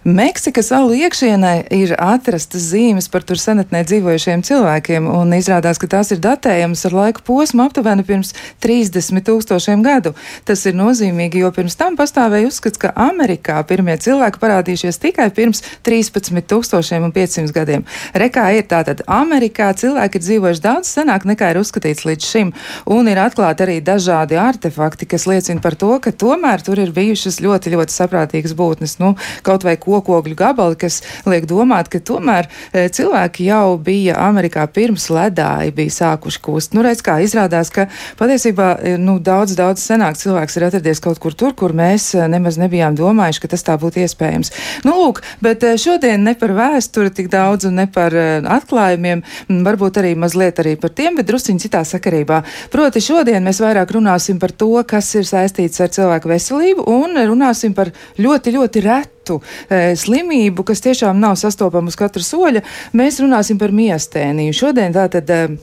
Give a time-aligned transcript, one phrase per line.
[0.00, 6.08] Meksikas salu iekšienē ir atrastas zīmes par tur senatnē dzīvojušiem cilvēkiem, un izrādās, ka tās
[6.14, 8.32] ir datējamas ar laika posmu aptuveni pirms
[8.64, 10.14] 30 tūkstošiem gadu.
[10.48, 15.60] Tas ir nozīmīgi, jo pirms tam pastāvēja uzskats, ka Amerikā pirmie cilvēki parādījušies tikai pirms
[15.84, 17.84] 13 tūkstošiem un 500 gadiem.
[18.16, 22.54] Rekā ir tātad Amerikā cilvēki ir dzīvojuši daudz senāk nekā ir uzskatīts līdz šim,
[22.88, 27.42] un ir atklāti arī dažādi artefakti, kas liecina par to, ka tomēr tur ir bijušas
[27.44, 28.96] ļoti, ļoti saprātīgas būtnes.
[29.04, 29.12] Nu,
[29.44, 35.08] kaut vai kokogļu gabali, kas liek domāt, ka tomēr e, cilvēki jau bija Amerikā pirms
[35.12, 36.76] ledāji bija sākuši kūst.
[36.76, 37.88] Nu, redz, kā izrādās, ka
[38.20, 42.26] patiesībā e, nu, daudz, daudz senāk cilvēks ir atradies kaut kur tur, kur mēs e,
[42.30, 44.52] nemaz nebijām domājuši, ka tas tā būtu iespējams.
[44.86, 49.22] Nu, lūk, bet šodien ne par vēsturi tik daudz un ne par atklājumiem,
[49.66, 52.42] varbūt arī mazliet arī par tiem, bet drusciņi citā sakarībā.
[52.72, 57.74] Proti šodien mēs vairāk runāsim par to, kas ir saistīts ar cilvēku veselību un runāsim
[57.76, 63.20] par ļoti, ļoti retu citu e, slimību, kas tiešām nav sastopama uz katra soļa, mēs
[63.22, 64.56] runāsim par miestēniju.
[64.56, 65.30] Šodien tātad.
[65.30, 65.58] E,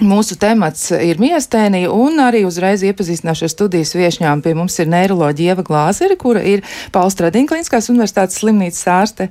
[0.00, 4.40] Mūsu temats ir miestēnija, un arī uzreiz iepazīstināšu ar studijas viešņām.
[4.40, 6.62] Pie mums ir neiroloģija Ieva Glāzeri, kura ir
[6.94, 9.26] Pauls Tradiņklīniskās universitātes slimnīcas ārste.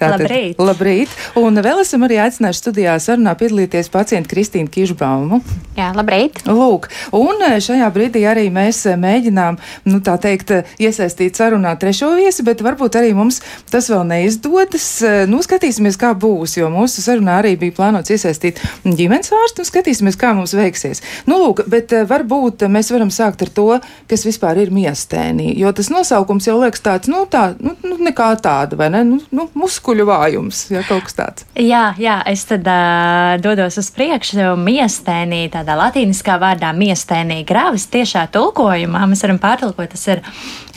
[0.00, 0.62] Tātad, labrīt!
[0.62, 1.12] Labrīt!
[1.36, 5.42] Un vēl esam arī aicinājuši studijā sarunā piedalīties pacientu Kristīnu Kišbaumu.
[5.76, 6.40] Jā, labrīt!
[6.48, 9.60] Lūk, un šajā brīdī arī mēs mēģinām,
[9.92, 14.88] nu tā teikt, iesaistīt sarunā trešo viesi, bet varbūt arī mums tas vēl neizdodas.
[15.28, 20.05] Nu, skatīsimies, kā būs, jo mūsu sarunā arī bija plānots iesaistīt ģimenes ārstu un skatīsimies
[20.06, 21.02] skatīsimies, kā mums veiksies.
[21.26, 25.72] Nu, lūk, bet eh, varbūt mēs varam sākt ar to, kas vispār ir miestēnī, jo
[25.72, 29.04] tas nosaukums jau liekas tāds, nu, tā, nu, nu nekā tāda, vai ne?
[29.06, 31.46] Nu, nu, muskuļu vājums, ja kaut kas tāds.
[31.56, 34.54] Jā, jā, es tad uh, dodos uz priekšu.
[34.60, 40.22] Miestēnī, tādā latīniskā vārdā miestēnī grāvis tiešā tulkojumā mēs varam pārtulkot, tas ir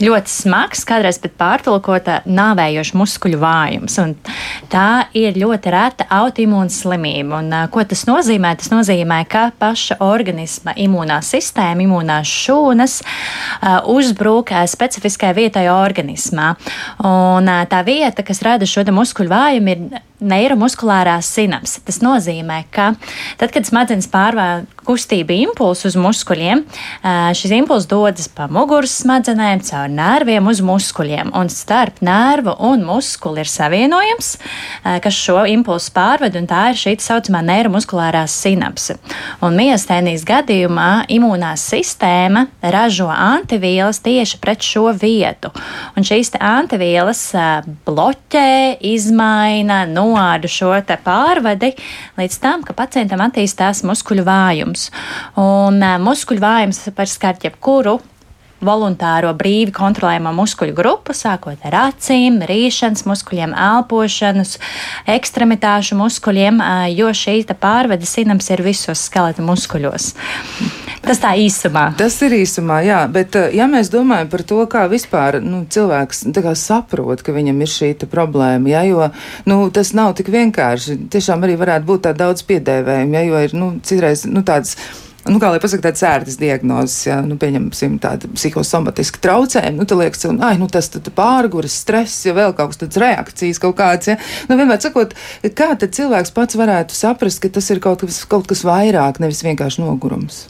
[0.00, 3.98] ļoti smags, kādreiz pat pārtulkota nāvējoša muskuļu vājums.
[4.02, 4.14] Un
[4.72, 7.40] tā ir ļoti reta autoimūna slimība.
[7.40, 8.54] Un, uh, ko tas nozīmē?
[8.60, 15.68] Tas nozīmē, nozīmē, ka paša organisma imūnā sistēma, imūnās šūnas uh, uzbrūk uh, specifiskai vietai
[15.68, 16.56] organismā.
[17.04, 21.80] Un uh, tā vieta, kas rada šo muskuļu vājumu, ir neiromuskulārā sinapse.
[21.86, 22.92] Tas nozīmē, ka
[23.40, 26.62] tad, kad smadzenes pārvēl kustību impulsu uz muskuļiem,
[27.36, 31.32] šis impulss dodas pa muguras smadzenēm, caur nerviem uz muskuļiem.
[31.36, 34.32] Un starp nervu un muskuli ir savienojums,
[35.04, 38.96] kas šo impulsu pārved, un tā ir šī tā saucamā neiromuskulārā sinapse.
[39.44, 45.52] Un miestēnijas gadījumā imūnā sistēma ražo antivielas tieši pret šo vietu.
[45.96, 47.22] Un šīs antivielas
[47.86, 50.72] bloķē, izmaina, nu, noādu šo
[51.04, 51.72] pārvadi
[52.18, 54.88] līdz tam, ka pacientam attīstās muskuļu vājums.
[55.40, 57.98] Un muskuļu vājums var skart jebkuru
[58.64, 64.56] voluntāro brīvi kontrolējumu muskuļu grupu, sākot ar acīm, rīšanas muskuļiem, elpošanas,
[65.10, 66.60] ekstremitāšu muskuļiem,
[66.94, 70.12] jo šī pārvade sinams ir visos skeleta muskuļos.
[71.00, 71.86] Tas tā īsumā.
[71.98, 76.52] Tas ir īsumā, jā, bet ja mēs domājam par to, kā vispār nu, cilvēks kā,
[76.58, 79.08] saprot, ka viņam ir šī problēma, jā, jo
[79.48, 80.98] nu, tas nav tik vienkārši.
[81.12, 84.76] Tiešām arī varētu būt tā daudz piedēvējumu, jā, jo ir nu, citreiz nu, tādas
[85.28, 90.00] nu, kā lai pasakā, tādas ērtas diagnozes, ja nu, pieņemsim tādu psihosomatiski traucējumu, nu, tad
[90.00, 94.12] liekas, ka nu, tas pārgurs, stress, ja vēl kaut kas tāds reakcijas kaut kāds.
[94.12, 94.16] Ja?
[94.48, 95.16] Nu, vienmēr sakot,
[95.56, 99.44] kā tad cilvēks pats varētu saprast, ka tas ir kaut kas, kaut kas vairāk, nevis
[99.46, 100.46] vienkārši nogurums?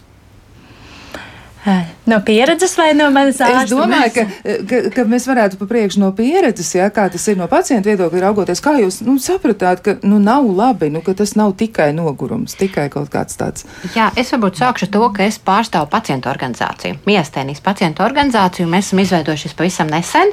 [2.06, 3.66] No pieredzes vai no manas ārsta?
[3.66, 4.24] Es domāju, ka,
[4.68, 8.22] ka, ka mēs varētu pa priekšu no pieredzes, ja, kā tas ir no pacienta viedokļa
[8.24, 12.56] raugoties, kā jūs nu, sapratāt, ka nu, nav labi, nu, ka tas nav tikai nogurums,
[12.60, 13.68] tikai kaut kāds tāds.
[13.96, 19.04] Jā, es varbūt sākšu to, ka es pārstāvu pacientu organizāciju, miestēnijas pacientu organizāciju, mēs esam
[19.04, 20.32] izveidojušies pavisam nesen,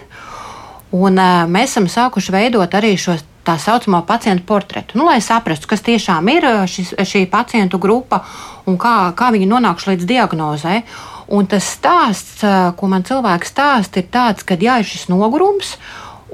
[0.95, 4.97] un uh, mēs esam sākuši veidot arī šos tā saucamo pacientu portretu.
[4.99, 8.21] Nu, lai saprastu, kas tiešām ir šis, šī pacientu grupa
[8.67, 10.81] un kā, kā viņi nonākuši līdz diagnozē.
[11.27, 12.43] Un tas stāsts,
[12.79, 15.75] ko man cilvēks stāsta, ir tāds, ka jā, ir šis nogurums.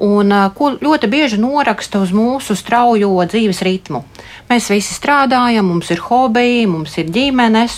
[0.04, 4.02] Un, ko ļoti bieži noraksta uz mūsu straujo dzīves ritmu.
[4.50, 7.76] Mēs visi strādājam, mums ir hobiji, mums ir ģimenes,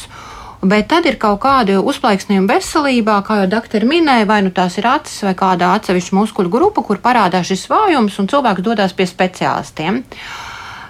[0.65, 4.89] bet tad ir kaut kāda uzplaiksnījuma veselībā, kā jau doktori minēja, vai nu tās ir
[4.89, 10.01] acis vai kāda atsevišķa muskuļu grupa, kur parādās šis vājums, un cilvēks dodas pie speciālistiem.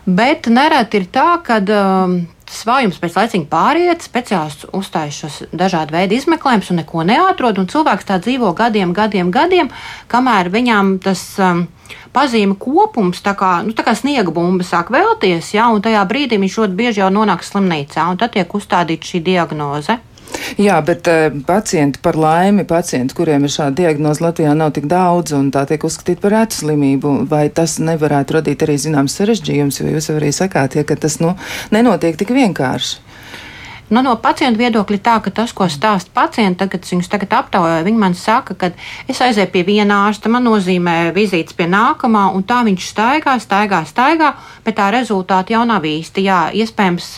[0.06, 5.96] Bet nereti ir tā, ka um, tas vājums pēc laiciņa pāriet, speciālists uzstājas šos dažādu
[5.96, 7.58] veidu izmeklējumus un neko neatrod.
[7.58, 9.70] Un cilvēks tā dzīvo gadiem, gadiem, gadiem,
[10.12, 11.66] kamēr viņam tas um,
[12.14, 16.38] pazīme kopums, tā kā, nu, tā kā sniega bumba sāk vēlties, ja, un tajā brīdī
[16.40, 19.98] viņš ļoti bieži jau nonāk slimnīcā, un tad tiek uzstādīta šī diagnoze.
[20.60, 25.34] Jā, bet uh, pacienti par laimi, pacienti, kuriem ir šāda diagnoze Latvijā, nav tik daudz
[25.36, 27.16] un tā tiek uzskatīta par rētu slimību.
[27.30, 31.34] Vai tas nevarētu radīt arī zināms sarežģījums, jo jūs arī sakāt, ja, ka tas nu,
[31.74, 33.05] nenotiek tik vienkārši?
[33.86, 38.00] Nu, no pacienta viedokļa tā, ka tas, ko stāsta pacients, tagad viņus tagad aptaujoja, viņi
[38.02, 38.72] man saka, ka
[39.06, 43.84] es aizēju pie viena ārsta, man nozīmē vizītes pie nākamā, un tā viņš staigā, staigā,
[43.86, 44.32] staigā,
[44.66, 46.26] bet tā rezultāti jau nav īsti.
[46.26, 47.12] Jā, iespējams,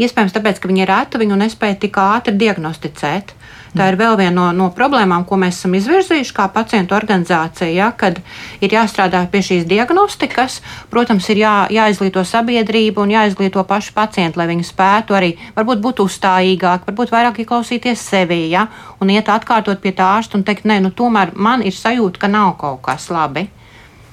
[0.00, 3.36] iespējams tāpēc, ka viņi ir reti, viņu nespēja tik ātri diagnosticēt.
[3.72, 7.86] Tā ir vēl viena no, no problēmām, ko mēs esam izvirzījuši kā pacientu organizācija, ja,
[7.96, 8.18] kad
[8.60, 10.58] ir jāstrādā pie šīs diagnostikas.
[10.92, 16.04] Protams, ir jā, jāizglīto sabiedrība un jāizglīto paši pacienti, lai viņi spētu arī varbūt būt
[16.04, 18.66] uzstājīgāki, varbūt vairāk ieklausīties sevī ja,
[19.00, 22.28] un iet atkārtot pie tā ārsta un teikt, nē, nu tomēr man ir sajūta, ka
[22.28, 23.48] nav kaut kas labi.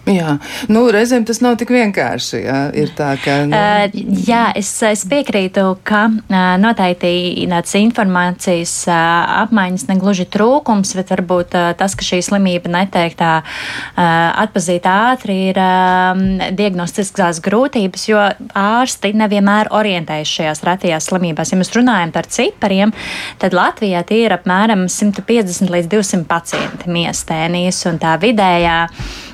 [0.09, 0.37] Jā,
[0.73, 2.39] nu, reizēm tas nav tik vienkārši.
[2.41, 2.59] Jā,
[2.97, 3.53] tā, ka, nu...
[3.53, 8.95] uh, jā es, es piekrītu, ka uh, noteikti tāds informācijas uh,
[9.43, 15.37] apmaiņas negluži trūkums, bet varbūt uh, tas, ka šī slimība netiek tā uh, atpazīta ātri,
[15.51, 18.25] ir uh, diagnostiskās grūtības, jo
[18.57, 21.53] ārsti nevienmēr orientējas šajās retajās slimībās.
[21.53, 22.97] Ja mēs runājam par cipariem,
[23.41, 28.79] tad Latvijā tie ir apmēram 150 līdz 200 pacienti miestēnijas un tā vidējā.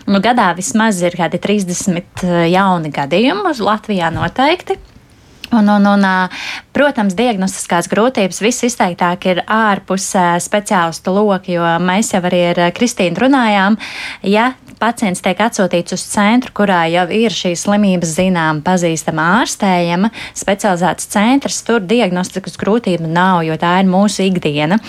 [0.05, 4.77] Nu, gadā vismaz ir kādi 30 eh, jauni gadījumi Latvijā noteikti.
[5.55, 6.05] Un, un, un,
[6.73, 10.09] protams, diagnostiskās grūtības visizteiktāk ir ārpus
[10.41, 13.77] speciālistu loka, jo mēs jau arī ar Kristīnu runājām.
[14.25, 14.49] Ja
[14.79, 21.61] pacients tiek atsūtīts uz centru, kurā jau ir šī slimība zinām, pazīstama, ārstējama, specializēts centrs,
[21.67, 24.79] tur diagnostikas grūtību nav, jo tā ir mūsu ikdiena.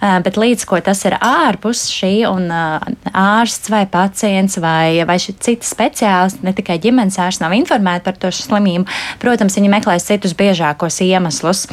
[0.00, 6.44] Bet līdz ko tas ir ārpus šī un ārsts vai pacients vai, vai citi speciālisti,
[6.46, 8.86] ne tikai ģimenes ārsts nav informēti par to slimību,
[9.22, 11.66] protams, viņi meklēs citus biežākos iemeslus.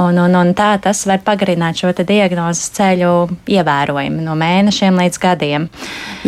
[0.00, 3.12] Un, un, un tā tas var pagarināt šo diagnozes ceļu
[3.50, 5.68] ievērojami no mēnešiem līdz gadiem.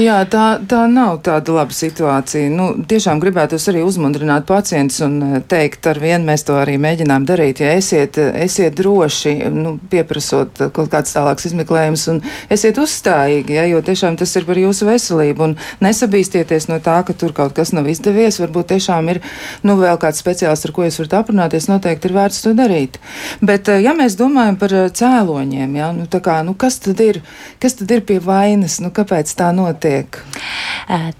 [0.00, 2.50] Jā, tā, tā nav tāda laba situācija.
[2.52, 7.26] Nu, tiešām gribētos arī uzmundrināt pacientus un eh, teikt, ar vienu mēs to arī mēģinām
[7.28, 7.62] darīt.
[7.64, 12.20] Ja esiet, esiet droši, nu, pieprasot kaut kāds tālāks izmeklējums un
[12.52, 17.16] esiet uzstājīgi, ja, jo tiešām tas ir par jūsu veselību un nesabīstieties no tā, ka
[17.16, 18.40] tur kaut kas nav izdevies.
[18.42, 19.22] Varbūt tiešām ir
[19.66, 23.00] nu, vēl kāds speciālists, ar ko jūs varat aprunāties, noteikti ir vērts to darīt.
[23.42, 27.20] Bet, eh, ja mēs domājam par eh, cēloņiem, ja, nu, kā, nu, kas, tad ir,
[27.62, 30.20] kas tad ir pie vainas, nu, kāpēc tā notiek?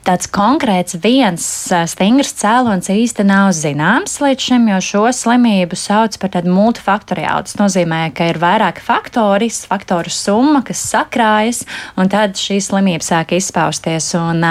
[0.05, 1.45] Tāds konkrēts viens
[1.91, 7.47] stingrs cēlonis īsti nav zināms līdz šim, jo šo slimību sauc par tādu multifaktoriālu.
[7.49, 11.65] Tas nozīmē, ka ir vairāki faktori, faktoru summa, kas sakrājas,
[12.01, 14.13] un tad šī slimība sāk izpausties.
[14.19, 14.45] Un,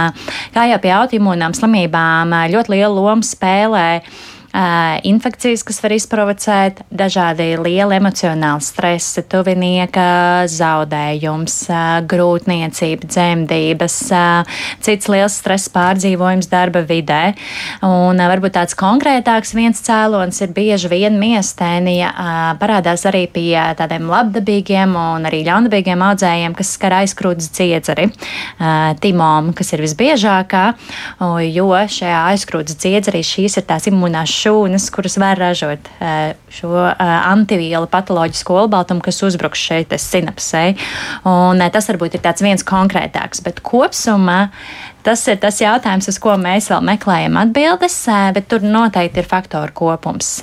[0.54, 3.88] kā jau pie autoimūnām slimībām ļoti lielu lomu spēlē
[4.54, 11.56] infekcijas, kas var izprovocēt dažādi lieli emocionāli stresi, tuvinieka zaudējums,
[12.10, 13.96] grūtniecība, dzemdības,
[14.86, 17.34] cits liels stress pārdzīvojums darba vidē.
[17.88, 22.14] Un varbūt tāds konkrētāks viens cēlonis ir bieži vien miestēnija
[22.62, 28.12] parādās arī pie tādiem labdabīgiem un arī ļaundabīgiem audzējiem, kas skar aizkrūtas dziedzeri,
[29.02, 30.64] timom, kas ir visbiežākā,
[31.50, 31.68] jo
[31.98, 35.90] šajā aizkrūtas dziedzerī šīs ir tās imunās šūnas, kuras var ražot
[36.54, 40.66] šo antivielu patoloģisko olbaltumu, kas uzbruks šeit sinapsē.
[41.30, 44.50] Un tas varbūt ir viens konkrētāks, bet kopsumā
[45.04, 47.98] Tas ir tas jautājums, uz ko mēs vēl meklējam atbildes,
[48.38, 50.38] bet tur noteikti ir faktoru kopums.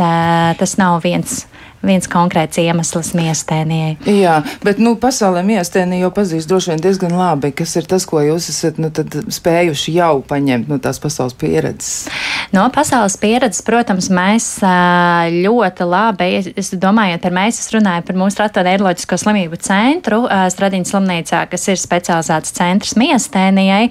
[0.60, 1.46] Tas nav viens
[1.86, 3.96] viens konkrēts iemesls miestēnijai.
[4.04, 7.52] Jā, bet nu, pasaulē miestēnija jau pazīst droši vien diezgan labi.
[7.56, 12.10] Kas ir tas, ko jūs esat nu, spējuši jau paņemt no tās pasaules pieredzes?
[12.52, 16.28] No pasaules pieredzes, protams, mēs ļoti labi,
[16.60, 21.80] es domāju, par mēs, es runāju par mūsu ratoneiroloģisko slimību centru Stradiņas slimnīcā, kas ir
[21.80, 23.90] specializēts centrs miestēnijai.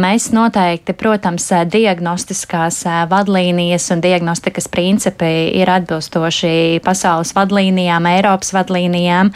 [0.00, 6.54] Mēs noteikti, protams, diagnostiskās vadlīnijas un diagnostikas principi ir atbilstoši
[6.84, 9.32] pasaules vadlīnijām, Eiropas vadlīnijām.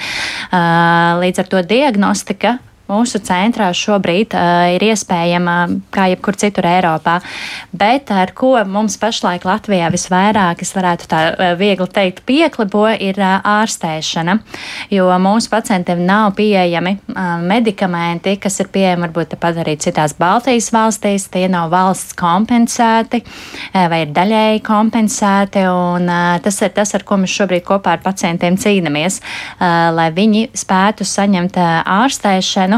[1.22, 2.58] Līdz ar to diagnostika
[2.88, 5.56] mūsu centrā šobrīd uh, ir iespējama
[5.94, 7.18] kā jebkur citur Eiropā.
[7.76, 13.20] Bet ar ko mums pašlaik Latvijā visvairāk, es varētu tā uh, viegli teikt, pieklibo, ir
[13.20, 14.38] uh, ārstēšana.
[14.94, 20.70] Jo mūsu pacientiem nav pieejami uh, medikamenti, kas ir pieejami varbūt pat arī citās Baltijas
[20.74, 21.28] valstīs.
[21.32, 23.20] Tie nav valsts kompensēti
[23.74, 25.64] vai ir daļēji kompensēti.
[25.68, 30.08] Un, uh, tas ir tas, ar ko mēs šobrīd kopā ar pacientiem cīnāmies, uh, lai
[30.14, 32.77] viņi spētu saņemt uh, ārstēšanu.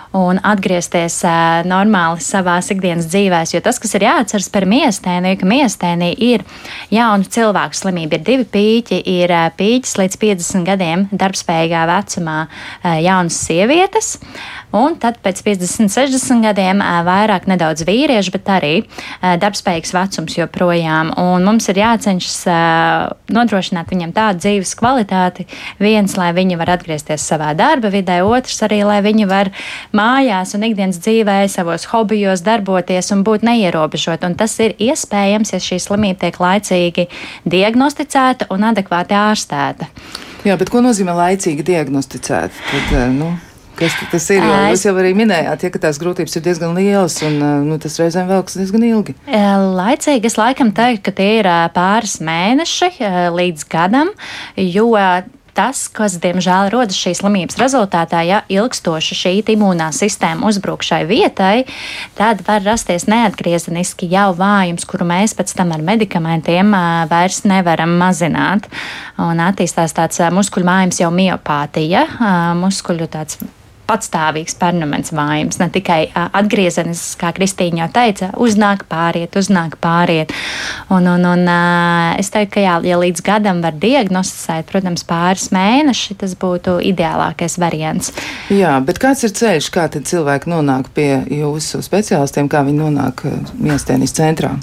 [0.17, 3.53] un atgriezties uh, normāli savā ikdienas dzīvēs.
[3.55, 6.43] Jo tas, kas ir jāatceras par miestēniju, ka miestēnī ir
[6.91, 8.19] jaunu cilvēku slimība.
[8.19, 14.17] Ir divi pīķi, ir uh, pīķis līdz 50 gadiem darbspējīgā vecumā uh, jaunas sievietes.
[14.75, 18.69] Un tad pēc 50, 60 gadiem vairāk nedaudz vīriešu, bet arī
[19.19, 21.09] darbspējīgs vecums joprojām.
[21.19, 22.37] Un mums ir jācenšas
[23.35, 25.43] nodrošināt viņam tādu dzīves kvalitāti.
[25.83, 29.51] Viens, lai viņi var atgriezties savā darba vidē, otrs arī, lai viņi var
[30.01, 34.25] mājās un ikdienas dzīvē, savos hobijos darboties un būt neierobežot.
[34.27, 37.07] Un tas ir iespējams, ja šī slimība tiek laicīgi
[37.49, 39.89] diagnosticēta un adekvāti ārstēta.
[40.47, 42.61] Jā, bet ko nozīmē laicīgi diagnosticēt?
[42.73, 43.31] Tad, nu...
[43.81, 44.43] Kas tas ir?
[44.45, 47.95] Jo jūs jau arī minējāt, ja, ka tās grūtības ir diezgan lielas un nu, tas
[47.97, 49.15] reizēm velks diezgan ilgi.
[49.31, 52.91] Laicīgi es laikam teiktu, ka tie ir pāris mēneši
[53.33, 54.11] līdz gadam,
[54.59, 54.91] jo
[55.57, 61.65] tas, kas diemžēl rodas šīs slimības rezultātā, ja ilgstoši šī imūnā sistēma uzbruk šai vietai,
[62.17, 66.75] tad var rasties neatgriezeniski jau vājums, kuru mēs pēc tam ar medikamentiem
[67.11, 68.69] vairs nevaram mazināt.
[69.21, 72.05] Un attīstās tāds muskuļu mājums jau miopātija,
[72.61, 73.41] muskuļu tāds
[73.91, 80.31] patstāvīgs permanents vājums, ne tikai atgriezenis, kā Kristīna jau teica, uznāk pāriet, uznāk pāriet.
[80.91, 81.51] Un, un, un
[82.19, 87.59] es teiktu, ka jā, ja līdz gadam var diagnosticēt, protams, pāris mēneši, tas būtu ideālākais
[87.61, 88.13] variants.
[88.53, 91.09] Jā, bet kāds ir ceļš, kā cilvēki nonāk pie
[91.41, 93.25] jūsu speciālistiem, kā viņi nonāk
[93.59, 94.55] miestēnis centrā?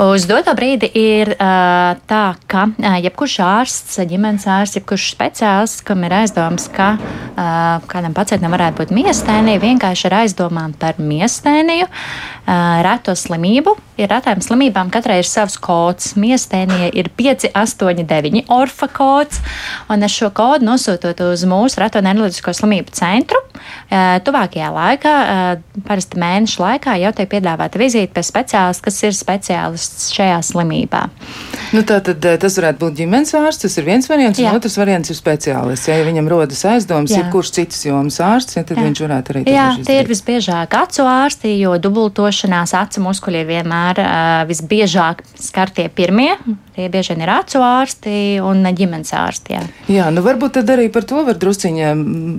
[0.00, 6.06] Uz doto brīdi ir uh, tā, ka uh, jebkurš ārsts, ģimenes ārsts, jebkurš speciālists, kam
[6.06, 12.80] ir aizdoms, ka uh, kādam pacientam varētu būt miestēnija, vienkārši ar aizdomām par miestēniju, uh,
[12.86, 13.76] reto slimību.
[14.00, 16.14] Ir retām slimībām katrai ir savs kods.
[16.16, 19.42] Miestēnija ir 5, 8, 9 orfa kods,
[19.92, 23.44] un es šo kodu nosūtot uz mūsu reto neiroloģisko slimību centru.
[23.92, 29.12] Uh, tuvākajā laikā, uh, parasti mēnešu laikā, jau tiek piedāvāta vizīte pie speciālista, kas ir
[29.12, 31.06] speciālists speciālists šajā slimībā.
[31.74, 34.52] Nu, tā tad eh, tas varētu būt ģimenes ārsts, tas ir viens variants, Jā.
[34.52, 35.88] un otrs variants ir speciālists.
[35.90, 38.86] Ja, viņam rodas aizdomas, ja kurš cits jomas ārsts, ja, tad Jā.
[38.86, 44.42] viņš varētu arī Jā, tie ir visbiežāk acu ārsti, jo dubultošanās acu muskuļi vienmēr uh,
[44.50, 46.36] visbiežāk skartie pirmie.
[46.72, 49.52] Tie bieži vien ir acu ārsti un ģimenes ārsti.
[49.52, 49.62] Jā.
[49.92, 51.90] jā, nu varbūt tad arī par to var drusciņā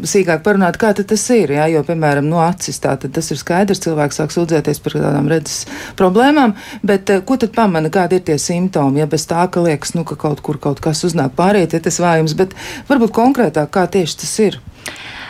[0.09, 1.53] sīkāk parunāt, kā tas ir.
[1.53, 5.67] Jā, jo, piemēram, no acis tā tas ir skaidrs, cilvēks sāk sūdzēties par tādām redzes
[5.99, 9.03] problēmām, bet uh, ko tad pamana, kādi ir tie simptomi?
[9.03, 12.01] Ja bez tā, ka liekas, nu, ka kaut kur kaut kas uznāk pāriet, ja tas
[12.01, 12.57] vājums, bet
[12.89, 14.59] varbūt konkrētāk, kā tieši tas ir.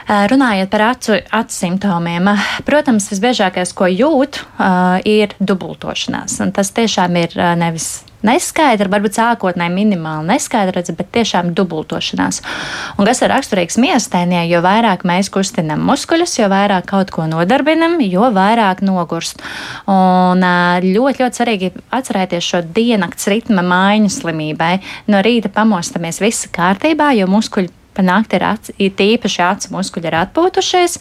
[0.07, 2.31] Runājot par acu, acu simptomiem,
[2.67, 4.41] protams, visbiežākais, ko jūt,
[5.07, 6.39] ir dubultošanās.
[6.43, 7.91] Un tas tiešām ir nevis
[8.27, 12.41] neskaidra, varbūt sākotnēji minimāli neskaidra, bet tiešām dubultošanās.
[12.97, 17.99] Un kas ir raksturīgs miestēnē, jo vairāk mēs kustinam muskuļus, jo vairāk kaut ko nodarbinam,
[18.05, 19.43] jo vairāk nogurst.
[19.91, 20.43] Un
[20.87, 24.73] ļoti, ļoti svarīgi atcerēties šo diennakts ritma maiņu slimībai.
[25.11, 30.15] No rīta pamostamies viss kārtībā, jo muskuļi Panākt ir, aci, ir tīpaši acu muskuļi ir
[30.23, 30.97] atpūtušies,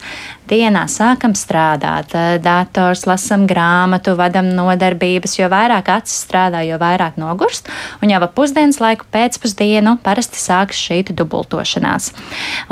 [0.49, 7.69] dienā sākam strādāt, dators, lasam grāmatu, vadam nodarbības, jo vairāk acis strādā, jo vairāk nogurst,
[8.03, 12.11] un jau ap pusdienas laiku pēcpusdienu parasti sākas šī dubultošanās.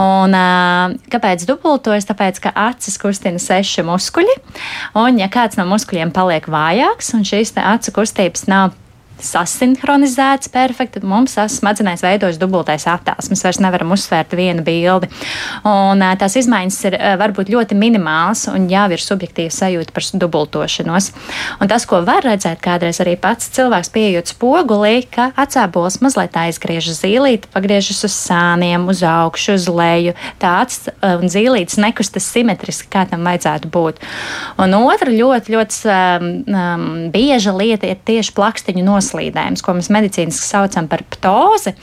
[0.01, 0.37] Un,
[1.11, 2.07] kāpēc dubultojas?
[2.11, 4.37] Tāpēc, ka acis kustina seši muskuļi,
[4.99, 8.77] un ja kāds no muskuļiem paliek vājāks, un šīs acu kustības nav
[9.25, 13.29] sasinhronizēts perfekti, tad mums smadzenēs veidojas dubultais attēls.
[13.31, 15.09] Mēs vairs nevaram uzsvērt vienu bildi.
[15.67, 21.11] Un, tās izmaiņas ir varbūt ļoti minimālas un jau ir subjektīva sajūta par dubultošanos.
[21.61, 27.01] Un tas, ko var redzēt kādreiz arī pats cilvēks pieejot spogulī, ka acābols mazliet aizgriežas
[27.03, 30.15] zīlīti, pagriežas uz sāniem, uz augšu, uz leju.
[30.41, 34.01] Tāds un zīlītis nekustas simetriski, kā tam vajadzētu būt.
[34.61, 39.91] Un otra ļoti, ļoti um, um, bieža lieta ir tieši plakstiņu noslēgšana noslīdējums, ko mēs
[39.91, 41.75] medicīniski saucam par ptozi.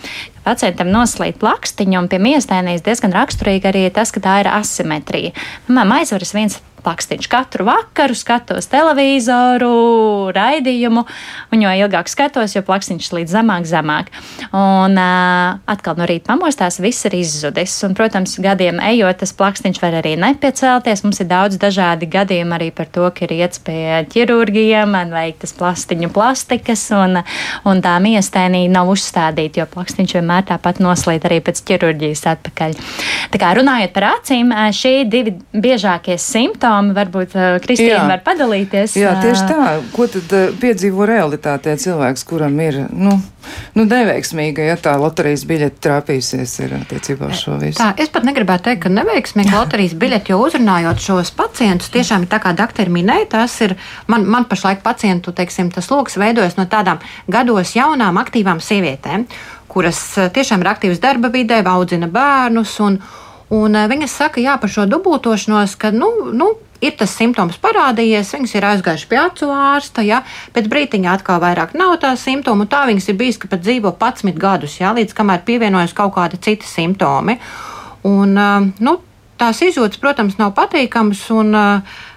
[0.48, 5.34] Pacientam noslīd plakstiņu, un pie miestēnijas diezgan raksturīgi arī tas, ka tā ir asimetrija.
[5.66, 6.56] Piemēram, aizvaras viens
[6.88, 7.28] plakstīšu.
[7.30, 11.04] Katru vakaru skatos televizoru, raidījumu,
[11.52, 14.12] un jo ilgāk skatos, jo plakstīšu līdz zemāk, zemāk.
[14.56, 17.74] Un uh, atkal no rīta pamostās, viss ir izzudis.
[17.86, 21.04] Un, protams, gadiem ejot, tas plakstīšu var arī nepiecelties.
[21.04, 25.54] Mums ir daudz dažādi gadījumi arī par to, ka ir iets pie ķirurģiem, man veiktas
[25.58, 27.20] plastiņu plastikas, un,
[27.68, 32.76] un tā miestēnī nav uzstādīta, jo plakstīšu vienmēr tāpat noslīd arī pēc ķirurģijas atpakaļ.
[33.32, 36.94] Tā kā runājot par acīm, šie divi biežākie simptomi.
[36.96, 38.96] Varbūt Kristīna var padalīties.
[38.98, 39.72] Jā, tieši tā.
[39.94, 43.16] Ko tad piedzīvo realitātē cilvēks, kuram ir nu,
[43.76, 47.78] nu, neveiksmīga, ja tā loterijas biļete trāpīsies ir attiecībā uz šo visu?
[47.80, 52.32] Tā, es pat negribētu teikt, ka neveiksmīga loterijas biļete, jo uzrunājot šos pacientus, tiešām ir
[52.32, 53.76] tā kā doktori minēja, tas ir
[54.10, 59.28] man, man pašlaik pacientu, teiksim, tas lokus veidojas no tādām gados jaunām, aktīvām sievietēm
[59.78, 60.00] kuras
[60.34, 62.74] tiešām ir aktīvas darba vidē, audzina bērnus.
[62.82, 62.98] Un,
[63.54, 66.50] un viņas saka, jā, par šo dubultošanos, ka nu, nu,
[66.82, 70.22] ir tas simptoms parādījies, viņas ir aizgājušas pie acu ārsta, ja
[70.54, 73.94] pēc brīdiņa atkal vairāk nav tā simptomu, un tā viņas ir bijis, ka pat dzīvo
[73.94, 77.38] 11 gadus, ja, līdz kamēr pievienojas kaut kādi citi simptomi.
[78.06, 78.34] Un,
[78.82, 78.96] nu,
[79.38, 81.54] tās izjūtas, protams, nav patīkamas, un,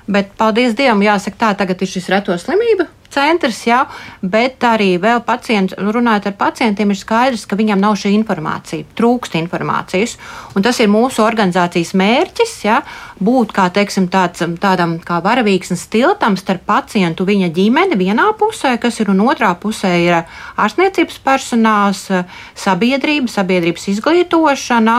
[0.10, 3.82] bet paldies Dievam, jāsaka tā, tagad ir šis reto slimību centrs, jā,
[4.22, 9.38] bet arī vēl pacients, runājot ar pacientiem, ir skaidrs, ka viņam nav šī informācija, trūkst
[9.40, 10.18] informācijas.
[10.56, 12.80] Un tas ir mūsu organizācijas mērķis, jā,
[13.20, 19.00] būt kā, teiksim, tāds, tādam kā varavīksnes tiltam starp pacientu viņa ģimeni vienā pusē, kas
[19.04, 20.22] ir un otrā pusē ir
[20.58, 22.08] ārstniecības personāls,
[22.56, 24.98] sabiedrība, sabiedrības izglītošana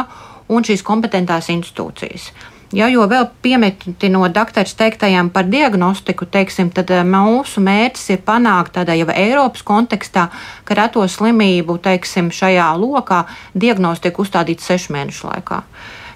[0.53, 2.31] un šīs kompetentās institūcijas.
[2.73, 8.73] Ja, jo vēl piemetinot doktora teiktajām par diagnostiku, teiksim, tad eh, mūsu mērķis ir panākt
[8.79, 10.31] tādā jau Eiropas kontekstā,
[10.65, 15.59] ka reto slimību teiksim, šajā lokā diagnostiku uzstādīt sešu mēnešu laikā.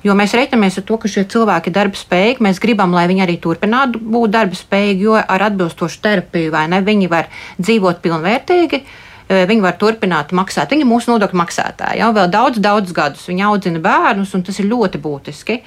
[0.06, 2.44] Jo mēs reiķinamies ar to, ka šie cilvēki ir darba spējīgi.
[2.46, 7.10] Mēs gribam, lai viņi arī turpinātu būt darba spējīgi, jo ar atbilstošu terapiju ne viņi
[7.12, 7.28] var
[7.60, 10.72] dzīvot pilnvērtīgi eh, viņi var turpināt maksāt.
[10.72, 13.28] Viņi ir mūsu nodokļu maksātāji jau daudz, daudz gadus.
[13.28, 15.60] Viņi audzina bērnus, un tas ir ļoti būtiski.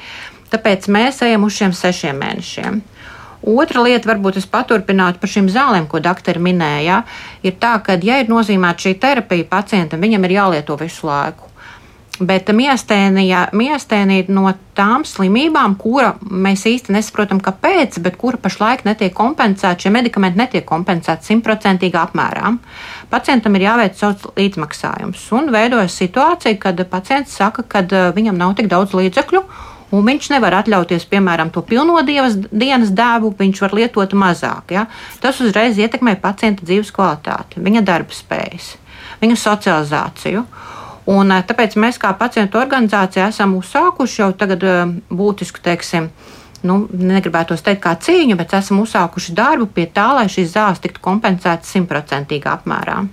[0.53, 2.79] Tāpēc mēs ejam uz šiem sešiem mēnešiem.
[3.50, 7.03] Otra lieta, varbūt es paturpinātu par šīm zālēm, ko doktori minēja,
[7.46, 11.48] ir tā, ka, ja ir nozīmēta šī terapija pacientam, viņam ir jālieto visu laiku.
[12.20, 19.13] Bet miestēnī ir no tām slimībām, kura mēs īsti nesaprotam, kāpēc, bet kura pašlaik netiek
[19.15, 19.86] kompensēta.
[19.86, 22.51] Šie medikamenti netiek kompensēti simtprocentīgā apmērā.
[23.08, 25.24] Pacientam ir jāveic savs līdzmaksājums.
[25.39, 29.46] Un veidojas situācija, kad pacients saka, ka uh, viņam nav tik daudz līdzekļu
[29.91, 34.73] un viņš nevar atļauties, piemēram, to pilndievas dienas dēvu, viņš var lietot mazāk.
[34.75, 34.88] Ja?
[35.23, 38.73] Tas uzreiz ietekmē pacienta dzīves kvalitāti, viņa darba spējas,
[39.23, 40.45] viņa socializāciju.
[41.10, 46.12] Un, eh, tāpēc mēs, kā pacientu organizācija, esam uzsākuši jau tagad eh, būtisku, teiksim,
[46.63, 51.02] nu, negribētos teikt, kā cīņu, bet esam uzsākuši darbu pie tā, lai šīs zāles tiktu
[51.02, 53.08] kompensētas simtprocentīgā apmērā.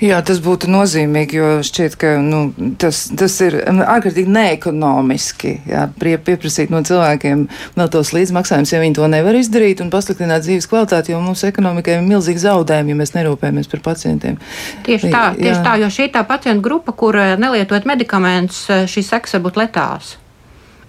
[0.00, 2.40] Jā, tas būtu nozīmīgi, jo šķiet, ka nu,
[2.80, 5.52] tas, tas ir ārkārtīgi neekonomiski.
[5.68, 10.68] Jā, pieprasīt no cilvēkiem vēl tos līdzmaksājumus, ja viņi to nevar izdarīt un pasliktināt dzīves
[10.72, 14.40] kvalitāti, jo mūsu ekonomikai ir milzīgi zaudējumi, ja mēs nerūpējamies par pacientiem.
[14.88, 15.40] Tieši tā, jā.
[15.42, 19.46] tieši tā jo šī tā pacientu grupa, kur eh, nelietot medikamentus, eh, šīs sekas var
[19.48, 20.16] būt letāls.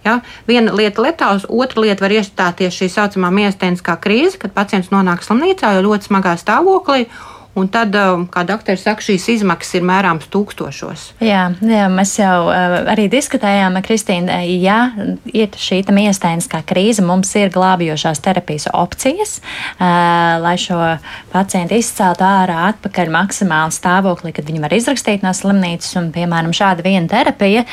[0.06, 0.20] Ja?
[0.48, 5.26] Viena lieta ir letāls, otra lieta var iestāties šī saucamā miesteniskā krīze, kad pacients nonāk
[5.26, 7.08] slimnīcā jau ļoti smagā stāvoklī.
[7.58, 11.08] Un tad, um, kā doktori saka, šīs izmaksas ir mērāmas tūkstošos.
[11.26, 14.36] Jā, jā mēs jau uh, arī diskutējām ar Kristīnu.
[14.62, 14.78] Ja
[15.34, 19.38] ir šī iestēniskā krīze, mums ir glābjošās terapijas opcijas,
[19.80, 20.78] lai šo
[21.32, 25.96] pacientu izceltu ārā atpakaļ maksimāli stāvoklī, kad viņi var izrakstīt no slimnīcas.
[25.98, 27.64] Un, piemēram, šāda viena terapija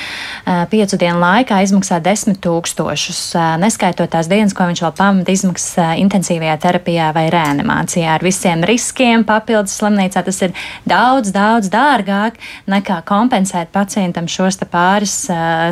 [0.72, 3.20] piecu dienu laikā izmaksā desmit tūkstošus,
[3.60, 9.26] neskaitot tās dienas, ko viņš vēl pamata izmaksas intensīvajā terapijā vai reanimācijā ar visiem riskiem
[9.28, 10.54] papildus slimnīcā, tas ir
[10.88, 12.38] daudz, daudz dārgāk
[12.70, 15.14] nekā kompensēt pacientam šos pāris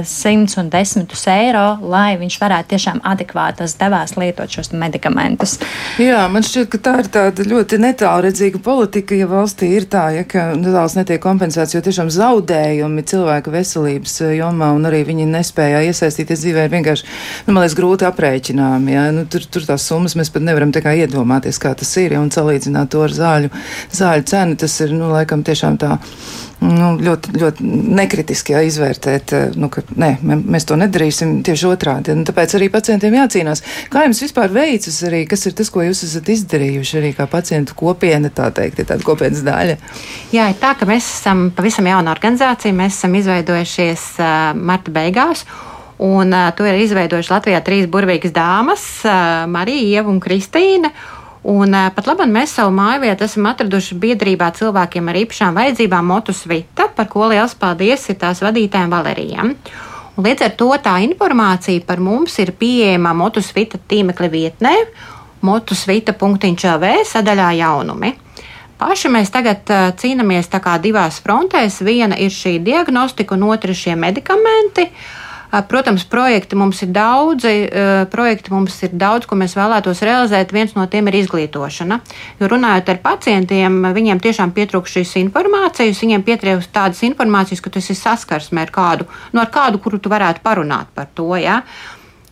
[0.09, 5.59] simtus un desmitus eiro, lai viņš varētu tiešām adekvātas devās lietot šos medikamentus.
[6.03, 10.27] Jā, man šķiet, ka tā ir tāda ļoti netālredzīga politika, ja valstī ir tā, ja,
[10.59, 16.67] nedaudz netiek kompensēts, jo tiešām zaudējumi cilvēka veselības jomā un arī viņi nespēja iesaistīties dzīvē
[16.67, 17.09] ir vienkārši,
[17.47, 18.95] nu, man liekas, grūti aprēķināmi.
[18.95, 19.07] Ja?
[19.15, 22.23] Nu, tur, tur tās summas mēs pat nevaram tā kā iedomāties, kā tas ir, ja,
[22.23, 23.53] un salīdzināt to ar zāļu
[23.97, 25.97] zāļu cena, tas ir, nu, laikam tiešām tā.
[26.63, 32.15] Nu, ļoti, ļoti nekritiski jā, izvērtēt, eh, nu, ka nē, mēs to nedarīsim tieši otrādi.
[32.15, 33.65] Un tāpēc arī pacientiem jācīnās.
[33.91, 37.75] Kā jums vispār veicas arī, kas ir tas, ko jūs esat izdarījuši arī kā pacientu
[37.79, 39.77] kopiena, tā teikt, ir tāda kopienas daļa?
[40.35, 45.43] Jā, ir tā, ka mēs esam pavisam jauna organizācija, mēs esam izveidojušies uh, marta beigās.
[46.03, 50.93] Un uh, to ir izveidojuši Latvijā trīs burvīgas dāmas, uh, Marija, Ieva un Kristīna.
[51.43, 56.45] Un, pat labi, mēs savu māju vietu esam atraduši biedrībā cilvēkiem ar īpašām vajadzībām Motus
[56.47, 59.57] Vita, par ko liels paldies ir tās vadītājiem Valerijam.
[60.15, 64.75] Un līdz ar to tā informācija par mums ir pieejama Motus Vita tīmekļa vietnē
[65.43, 68.13] motusvita.lv sadaļā jaunumi.
[68.79, 70.47] Paši mēs tagad uh, cīnāmies
[70.83, 71.83] divās frontēs.
[71.83, 74.87] Viena ir šī diagnostika, un otra ir šie medikamenti.
[74.87, 75.22] Uh,
[75.69, 77.53] Protams, projekti mums ir daudzi,
[78.11, 80.53] projekti mums ir daudz, ko mēs vēlētos realizēt.
[80.57, 81.99] Viens no tiem ir izglītošana.
[82.41, 87.91] Jo runājot ar pacientiem, viņiem tiešām pietrūkst šīs informācijas, viņiem pietrūkst tādas informācijas, ka tas
[87.93, 91.35] ir saskarsme ar kādu, nu, ar kādu, kuru tu varētu parunāt par to.
[91.37, 91.61] Ja?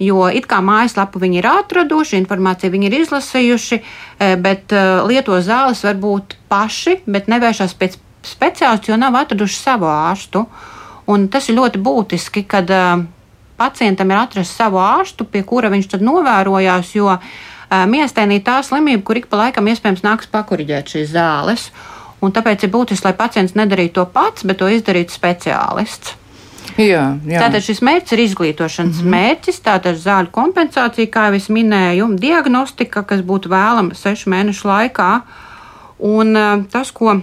[0.01, 3.81] jo it kā mājaslapu viņi ir atraduši, informāciju viņi ir izlasījuši,
[4.41, 4.73] bet
[5.11, 10.47] lieto zāles varbūt paši, bet nevēršas pēc speciālistu, jo nav atraduši savu ārstu.
[11.11, 13.03] Un tas ir ļoti būtiski, kad uh,
[13.61, 17.31] pacientam ir atrasts savu ārstu, pie kura viņš tad novērojās, jo uh,
[17.91, 21.71] miestēnī tā slimība, kur ik pa laikam iespējams nāks pakuriģēt šīs zāles.
[22.21, 26.17] Un tāpēc ir būtiski, lai pacients nedarītu to pats, bet to izdarītu speciālists.
[26.77, 27.41] Jā, jā.
[27.41, 29.15] Tātad šis mērķis ir izglītošanas mm -hmm.
[29.15, 35.11] mērķis, tātad zāļu kompensācija, kā jau es minēju, diagnostika, kas būtu vēlama sešu mēnešu laikā.
[35.99, 36.37] Un
[36.73, 37.21] tas, ko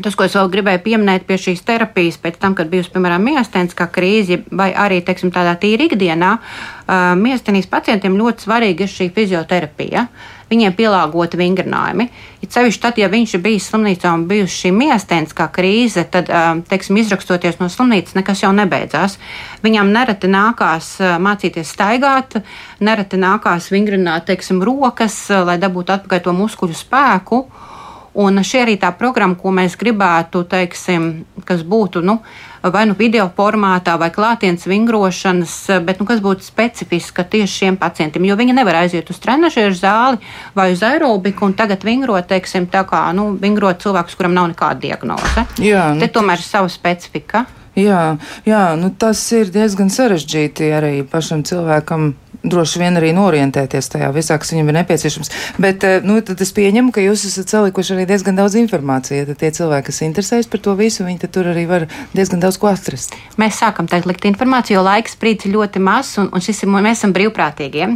[0.00, 3.88] Tas, ko es vēl gribēju pieminēt pie šīs terapijas, pēc tam, kad bijusi, piemēram, miesteniskā
[3.92, 10.06] krīze, vai arī, teiksim, tādā tīra ikdienā, uh, miestenis pacientiem ļoti svarīga ir šī fizioterapija.
[10.50, 12.08] Viņiem pielāgoti vingrinājumi.
[12.42, 16.62] It sevišķi tad, ja viņš ir bijis slimnīcā un bijusi šī miesteniskā krīze, tad, uh,
[16.70, 19.18] teiksim, izrakstoties no slimnīcas, nekas jau nebeidzās.
[19.62, 22.40] Viņam nereti nākās mācīties staigāt,
[22.80, 27.44] nereti nākās vingrināt, teiksim, rokas, lai dabūtu atpakaļ to muskuļu spēku.
[28.18, 31.10] Un šī arī tā programma, ko mēs gribētu, teiksim,
[31.46, 32.16] kas būtu nu,
[32.62, 35.54] vai nu video formātā, vai klātienes vingrošanas,
[35.86, 38.26] bet nu, kas būtu specifiska tieši šiem pacientiem.
[38.26, 40.18] Jo viņi nevar aiziet uz trenižera zāli
[40.58, 44.82] vai uz aerobiku un tagad vingrot, teiksim, tā kā nu, vingrot cilvēkus, kuram nav nekāda
[44.82, 45.46] diagnoze.
[45.62, 47.46] Jā, nu, Te tomēr ir sava specifika.
[47.78, 52.10] Jā, jā nu tas ir diezgan sarežģīti arī pašam cilvēkam
[52.42, 55.32] droši vien arī norientēties tajā visā, kas viņam ir nepieciešams.
[55.60, 59.28] Bet eh, nu, tad es pieņemu, ka jūs esat salikuši arī diezgan daudz informācijas.
[59.30, 62.70] Tad tie cilvēki, kas interesējas par to visu, viņi tur arī var diezgan daudz ko
[62.72, 63.16] atrast.
[63.40, 66.72] Mēs sākam tagad likt informāciju, jo laiks brīdis ir ļoti mazs, un, un šis ir,
[66.72, 67.90] mēs esam brīvprātīgie.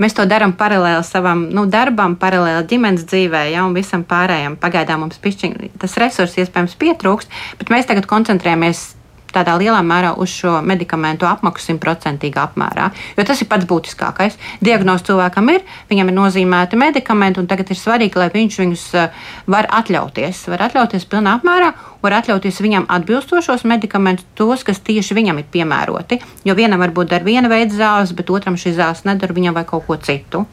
[0.00, 4.56] Mēs to darām paralēli savam nu, darbam, paralēli ģimenes dzīvē, ja, un visam pārējiem.
[4.62, 8.86] Pagaidām mums pišķiņ, tas resurs iespējams pietrūkst, bet mēs tagad koncentrējamies
[9.34, 12.90] tādā lielā mērā uz šo medikamentu apmaksu simtprocentīgā apmērā.
[13.16, 14.38] Jo tas ir pats būtiskākais.
[14.64, 19.22] Diagnoze cilvēkam ir, viņam ir nozīmēti medikamenti, un tagad ir svarīgi, lai viņš viņus eh,
[19.50, 20.46] var atļauties.
[20.50, 26.20] Var atļauties pilnā apmērā, var atļauties viņam atbilstošos medikamentus, tos, kas tieši viņam ir piemēroti.
[26.48, 29.86] Jo vienam varbūt dar viena veida zāles, bet otram šī zāles nedara viņam vai kaut
[29.88, 30.44] ko citu.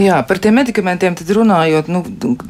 [0.00, 2.02] Jā, par tiem medikamentiem runājot, nu,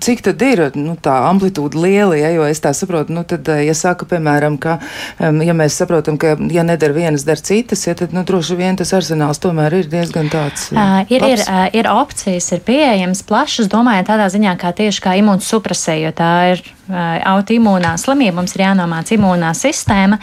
[0.04, 3.66] cik tad ir nu, tā amplitūda liela, ja, jo es tā saprotu, nu, tad, eh,
[3.68, 4.78] ja saka, piemēram, ka,
[5.20, 8.94] ja mēs saprotam, ka, ja nedara vienas, dara citas, ja, tad, nu, droši vien tas
[8.96, 10.70] arsenāls tomēr ir diezgan tāds.
[10.72, 15.16] Uh, ir, ir, uh, ir opcijas, ir pieejamas plašas, domājot tādā ziņā, kā tieši kā
[15.20, 20.18] imunssupresija, jo tā ir autoimūnā slimība, mums ir jānomāca imūnā sistēma,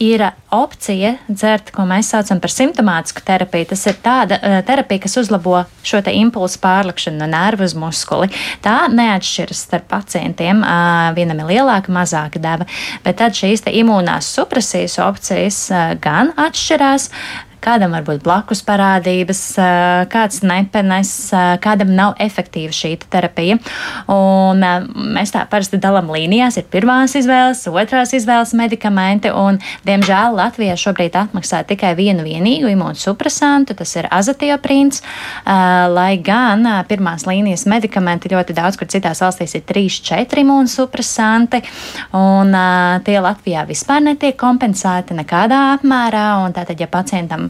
[0.00, 3.68] ir opcija dzert, ko mēs saucam par simptomātisku terapiju.
[3.72, 8.30] Tas ir tāda terapija, kas uzlabo šo impulsu pārlikšanu no nervu uz muskuli.
[8.64, 10.64] Tā neatšķiras starp pacientiem.
[11.18, 12.66] Vienam ir lielāka, mazāka deva,
[13.04, 15.62] bet tad šīs imūnās supresijas opcijas
[16.02, 17.10] gan atšķirās
[17.62, 19.42] kādam var būt blakus parādības,
[20.12, 21.12] kāds nepenes,
[21.62, 23.58] kādam nav efektīva šī terapija.
[24.10, 24.64] Un
[25.14, 31.16] mēs tā parasti dalām līnijās, ir pirmās izvēles, otrās izvēles medikamenti, un, diemžēl, Latvijā šobrīd
[31.20, 35.02] atmaksā tikai vienu vienīgu imunsupresantu, tas ir azatioprīns,
[35.94, 41.62] lai gan pirmās līnijas medikamenti ļoti daudz, kur citās valstīs ir 3-4 imunsupresanti,
[42.16, 42.54] un
[43.06, 47.49] tie Latvijā vispār netiek kompensēti nekādā apmērā, un tātad, ja pacientam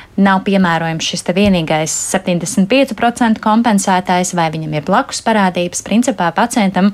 [0.19, 5.83] nav piemērojams šis vienīgais 75% kompensētājs, vai viņam ir blakus parādības.
[5.85, 6.91] Principā pacientam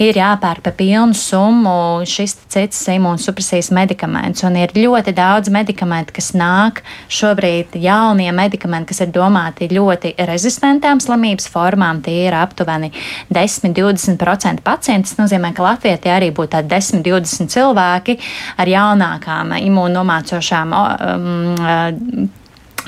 [0.00, 4.42] ir jāpērk par pilnu summu šis cits imūnsupresijas medikaments.
[4.46, 6.82] Un ir ļoti daudz medikamentu, kas nāk
[7.12, 12.02] šobrīd jaunie medikamenti, kas ir domāti ļoti rezistentām slimības formām.
[12.02, 12.90] Tie ir aptuveni
[13.30, 15.10] 10-20% pacienti.
[15.10, 18.18] Tas nozīmē, ka Latvijā tie arī būtu 10-20 cilvēki
[18.60, 22.30] ar jaunākām imūnomācošām um,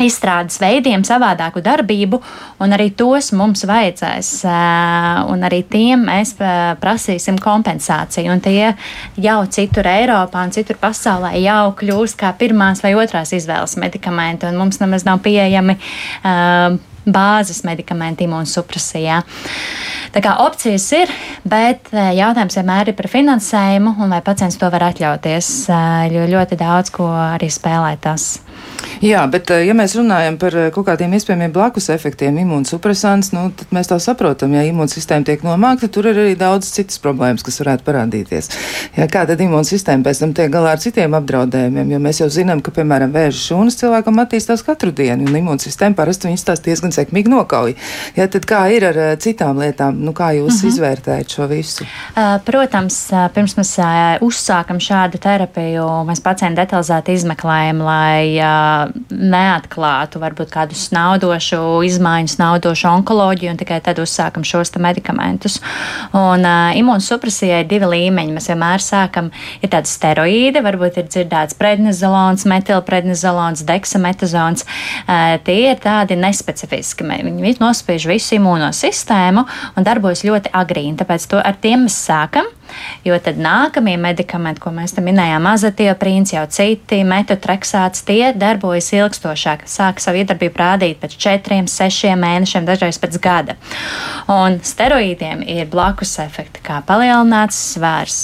[0.01, 2.21] izstrādes veidiem, savādāku darbību,
[2.63, 4.31] un arī tos mums vajadzēs,
[5.33, 6.37] un arī tiem mēs
[6.81, 8.33] prasīsim kompensāciju.
[8.33, 8.73] Un tie
[9.21, 14.61] jau citur Eiropā un citur pasaulē jau kļūst kā pirmās vai otrās izvēles medikamenti, un
[14.61, 15.79] mums nemaz nav pieejami.
[16.23, 19.23] Uh, bāzes medikamenti imunsupresijā.
[20.13, 21.13] Tā kā opcijas ir,
[21.49, 25.53] bet jautājums vienmēr ir par finansējumu un vai pacients to var atļauties,
[26.13, 28.37] jo ļoti daudz ko arī spēlē tas.
[29.03, 33.49] Jā, bet eh, ja mēs runājam par eh, kaut kādiem iespējamiem blakus efektiem, imūnsupresants, nu,
[33.59, 37.59] tad mēs tā saprotam, ja imūnsistēma tiek nomākta, tur ir arī daudz citas problēmas, kas
[37.59, 38.51] varētu parādīties.
[38.95, 42.63] Jā, kā tad imūnsistēma pēc tam tiek galā ar citiem apdraudējumiem, jo mēs jau zinām,
[42.63, 47.35] ka, piemēram, vēža šūnas cilvēkam attīstās katru dienu, un imūnsistēma parasti viņas tās diezgan sekmīgi
[47.35, 47.75] nokauj.
[48.15, 50.63] Jā, tad kā ir ar eh, citām lietām, nu, kā jūs mhm.
[50.63, 50.71] -huh.
[50.77, 51.89] izvērtējat šo visu?
[52.47, 53.03] Protams,
[53.35, 53.75] pirms mēs
[54.23, 58.39] uzsākam šādu terapiju, mēs pacientu detalizēti izmeklējam, lai
[59.11, 65.59] neatklātu varbūt kādu snaudošu izmaiņu, snaudošu onkoloģiju, un tikai tad uzsākam šos medikamentus.
[66.17, 68.37] Un uh, imūnsupresijai ir divi līmeņi.
[68.37, 74.67] Mēs vienmēr sākam, ir tādi steroīdi, varbūt ir dzirdēts prednizolons, metilprednizolons, deksametazons.
[75.05, 77.07] Uh, tie ir tādi nespecifiski.
[77.07, 79.47] Viņi nospiež visu imūno sistēmu
[79.77, 82.49] un darbojas ļoti agrīni, tāpēc to ar tiem mēs sākam.
[83.07, 89.67] Jo tad nākamie medikamenti, ko mēs te minējām, azatioprīns, jau citi metotreksāts, tie darbojas ilgstošāk.
[89.71, 93.59] Sāk savu iedarbību rādīt pēc četriem, sešiem mēnešiem, dažreiz pēc gada.
[94.33, 98.19] Un steroīdiem ir blakus efekti, kā palielināts svērs,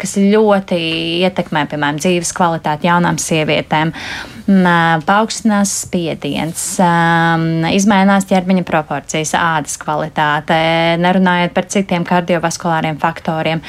[0.00, 0.80] kas ļoti
[1.26, 3.94] ietekmē, piemēram, dzīves kvalitāti jaunām sievietēm
[5.06, 6.62] paaugstinās spiediens,
[7.74, 10.56] izmainās ķermeņa proporcijas, ādas kvalitāte,
[11.00, 13.62] nerunājot par citiem kardiovaskulāriem faktoriem.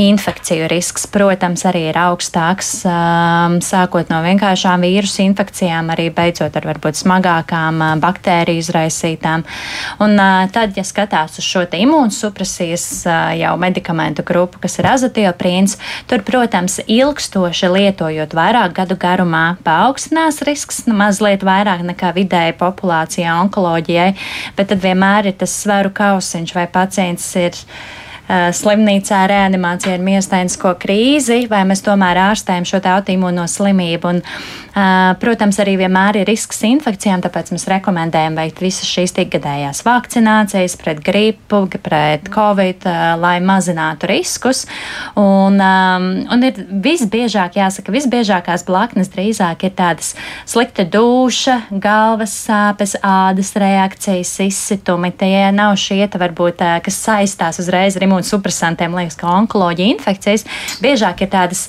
[0.00, 2.72] Infekciju risks, protams, arī ir augstāks,
[3.64, 9.44] sākot no vienkāršām vīrusu infekcijām, arī beidzot ar varbūt smagākām baktēriju izraisītām.
[10.04, 10.20] Un
[10.52, 12.86] tad, ja skatās uz šo imūnsupresijas
[13.38, 15.76] jau medikamentu grupu, kas ir azotioprīns,
[16.10, 23.36] tur, protams, ilgstoši lietojot vairāk gadu garumā, paaugstinās risks nu, mazliet vairāk nekā vidēji populācijā
[23.42, 24.10] onkoloģijai,
[24.56, 27.58] bet tad vienmēr ir tas svaru kausiņš, vai pacients ir
[28.28, 34.10] slimnīcā reanimācijā ar miestainisko krīzi, vai mēs tomēr ārstējam šo autoimūno slimību.
[34.10, 34.65] Un, eh,
[35.20, 41.00] protams, arī vienmēr ir risks infekcijām, tāpēc mēs rekomendējam veikt visas šīs ikgadējās vakcinācijas pret
[41.04, 42.84] gripu, pret covid,
[43.22, 44.66] lai mazinātu riskus.
[45.16, 50.12] Un, un ir visbiežāk, jāsaka, visbiežākās blaknes drīzāk ir tādas
[50.44, 55.14] slikta duša, galvas sāpes, ādas reakcijas, izsitumi.
[55.16, 60.46] Tie nav šie, varbūt, kas saistās uzreiz ar imūnsupresantiem, liekas, ka onkoloģija infekcijas
[60.84, 61.68] biežāk ir tādas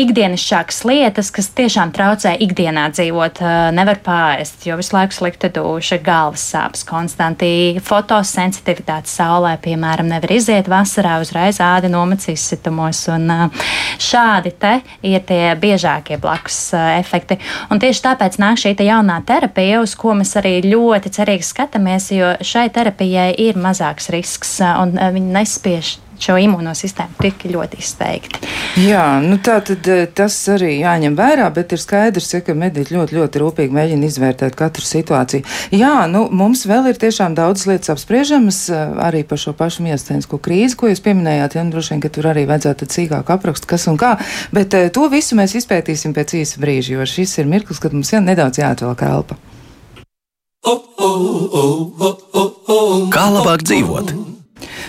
[0.00, 5.98] ikdienišķākas lietas, kas tiešām traucē ikdienā dzīvot, uh, nevar pāriest, jo visu laiku slikta duša,
[6.04, 13.68] galvas sāpes, konstanti fotosensitivitāte saulē, piemēram, nevar iziet vasarā, uzreiz āda nomets izsitumos, un uh,
[14.00, 17.36] šādi te ir tie biežākie blakus efekti.
[17.68, 22.32] Un tieši tāpēc nāk šī jaunā terapija, uz ko mēs arī ļoti cerīgi skatāmies, jo
[22.40, 28.40] šai terapijai ir mazāks risks, un viņi nespiež šo imunosistēmu tik ļoti izteikti.
[28.80, 32.94] Jā, nu tā tad eh, tas arī jāņem vērā, bet ir skaidrs, ja, ka mediķi
[32.94, 35.46] ļoti, ļoti rūpīgi mēģina izvērtēt katru situāciju.
[35.74, 40.40] Jā, nu mums vēl ir tiešām daudz lietas apspriežamas eh, arī par šo pašu miestēnisko
[40.42, 43.88] krīzi, ko jūs pieminējāt, ja nu droši vien, ka tur arī vajadzētu cīkāk aprakst, kas
[43.90, 44.16] un kā,
[44.54, 48.12] bet eh, to visu mēs izpētīsim pēc īsa brīža, jo šis ir mirklis, kad mums
[48.14, 49.40] jā, nedaudz jāatvelk elpa.
[53.10, 54.29] Kā labāk dzīvot?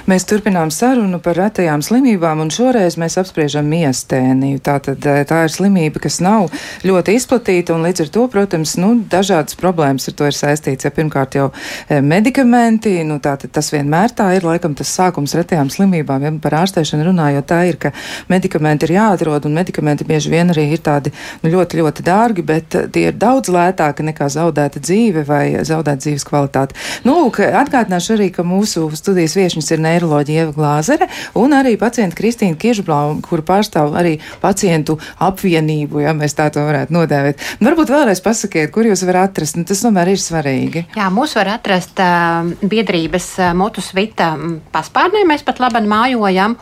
[0.09, 4.57] Mēs turpinām sarunu par retajām slimībām, un šoreiz mēs apspriežam miestēniju.
[4.65, 6.47] Tātad eh, tā ir slimība, kas nav
[6.87, 10.87] ļoti izplatīta, un līdz ar to, protams, nu, dažādas problēmas ar to ir saistīts.
[10.87, 15.69] Ja pirmkārt jau eh, medikamenti, nu, tātad tas vienmēr tā ir, laikam tas sākums retajām
[15.69, 17.93] slimībām, ja par ārstēšanu runājot, tā ir, ka
[18.31, 22.79] medikamenti ir jāatrod, un medikamenti bieži vien arī ir tādi nu, ļoti, ļoti dārgi, bet
[22.79, 26.79] eh, tie ir daudz lētāki nekā zaudēta dzīve vai zaudēta dzīves kvalitāte.
[27.05, 32.17] Nu, lūk, atgādināšu arī, ka mūsu studijas viešņas ir neiroloģija Ieva Glāzere un arī pacienta
[32.17, 37.45] Kristīna Kiržblau, kur pārstāv arī pacientu apvienību, ja mēs tā to varētu nodēvēt.
[37.61, 40.85] Varbūt vēlreiz pasakiet, kur jūs varat atrast, nu, tas tomēr ir svarīgi.
[40.97, 44.33] Jā, mūs var atrast uh, biedrības uh, Motus Vita
[44.73, 46.57] paspārnē, mēs pat labi mājojam.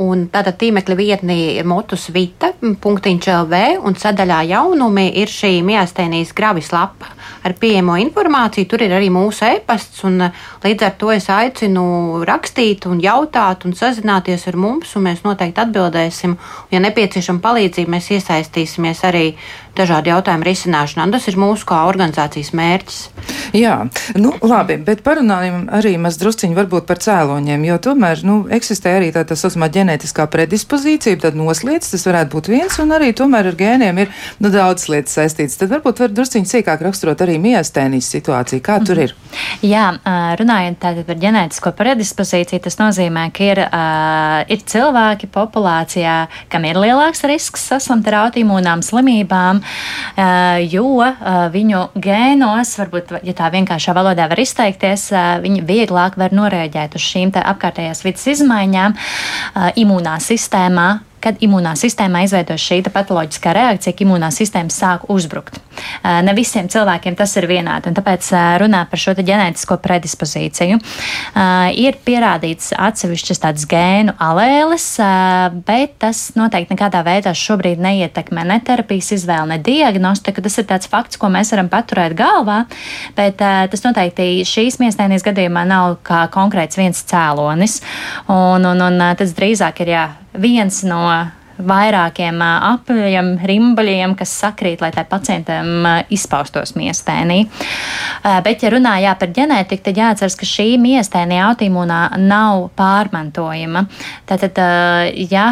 [0.00, 7.10] Un tāda tīmekļa vietne ir motusvita.lv un sadaļā jaunumi ir šī miastēnijas gravis lapa
[7.44, 8.68] ar pieejamo informāciju.
[8.70, 10.16] Tur ir arī mūsu e-pasts, un
[10.64, 15.60] līdz ar to es aicinu rakstīt un jautāt un sazināties ar mums, un mēs noteikti
[15.66, 16.38] atbildēsim.
[16.72, 19.26] Ja nepieciešama palīdzība, mēs iesaistīsimies arī
[19.78, 21.08] dažādu jautājumu risināšanā.
[21.12, 23.00] Tas ir mūsu kā organizācijas mērķis.
[23.52, 23.74] Jā,
[24.16, 29.10] nu, labi, bet parunājam arī maz drusciņi varbūt par cēloņiem, jo tomēr nu, eksistē arī
[29.12, 33.58] tā tā saucamā ģenētiskā predispozīcija, tad noslēdz, tas varētu būt viens, un arī tomēr ar
[33.58, 35.58] gēniem ir nu, daudz lietas saistītas.
[35.60, 38.64] Tad varbūt var drusciņi sīkāk raksturot arī miestēnijas situāciju.
[38.64, 39.14] Kā tur ir?
[39.64, 39.90] Jā,
[40.40, 43.62] runājot tātad par ģenētisko predispozīciju, tas nozīmē, ka ir,
[44.52, 46.16] ir cilvēki populācijā,
[46.52, 49.61] kam ir lielāks risks saslimt ar autoimūnām slimībām,
[50.72, 51.14] jo uh,
[51.52, 57.06] viņu gēnos, varbūt, ja tā vienkāršā valodā var izteikties, uh, viņi vieglāk var norēģēt uz
[57.12, 58.98] šīm apkārtējās vidas izmaiņām
[59.80, 60.90] imūnā sistēmā
[61.22, 65.60] kad imunā sistēmā izveidojas šī patoloģiskā reakcija, ka imunā sistēma sāk uzbrukt.
[66.02, 68.28] Ne visiem cilvēkiem tas ir vienādi, un tāpēc
[68.62, 70.78] runā par šo ģenētisko predispozīciju.
[71.82, 74.86] Ir pierādīts atsevišķas tādas gēnu alēles,
[75.66, 80.44] bet tas noteikti nekādā veidā šobrīd neietekmē ne terapijas izvēli, ne diagnostiku.
[80.44, 82.62] Tas ir tāds fakts, ko mēs varam paturēt galvā,
[83.18, 87.80] bet tas noteikti šīs miestēnijas gadījumā nav kā konkrēts viens cēlonis,
[88.32, 91.04] un, un, un tas drīzāk ir jā, viens no
[91.66, 97.44] vairākiem apļiem, rimbaļiem, kas sakrīt, lai tai pacientam izpaustos miestēnī.
[98.44, 103.86] Bet, ja runājā par ģenētiku, tad jāatceras, ka šī miestēnī autoimūnā nav pārmantojama.
[104.28, 104.60] Tātad,
[105.30, 105.46] ja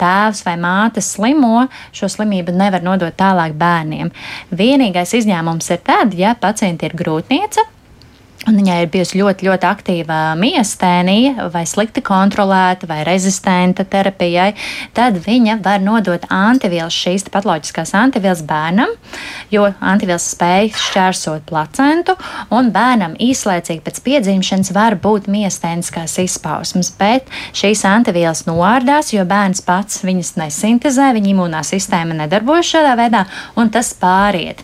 [0.00, 4.12] tēvs vai māte slimo, šo slimību nevar nodot tālāk bērniem.
[4.56, 7.68] Vienīgais izņēmums ir tad, ja pacienti ir grūtniece
[8.44, 14.50] Un viņai ir bijusi ļoti, ļoti aktīva miestēnija, vai slikti kontrolēta, vai rezistenta terapijai,
[14.94, 18.92] tad viņa var nodot antivielas, šīs patoloģiskās antivielas bērnam,
[19.50, 22.14] jo antivielas spēj šķērsot placentu,
[22.54, 29.64] un bērnam īslaicīgi pēc piedzimšanas var būt miestēniskās izpausmes, bet šīs antivielas noārdās, jo bērns
[29.66, 33.26] pats viņas nesintezē, viņa imūnā sistēma nedarbojas šādā veidā,
[33.58, 34.62] un tas pāriet.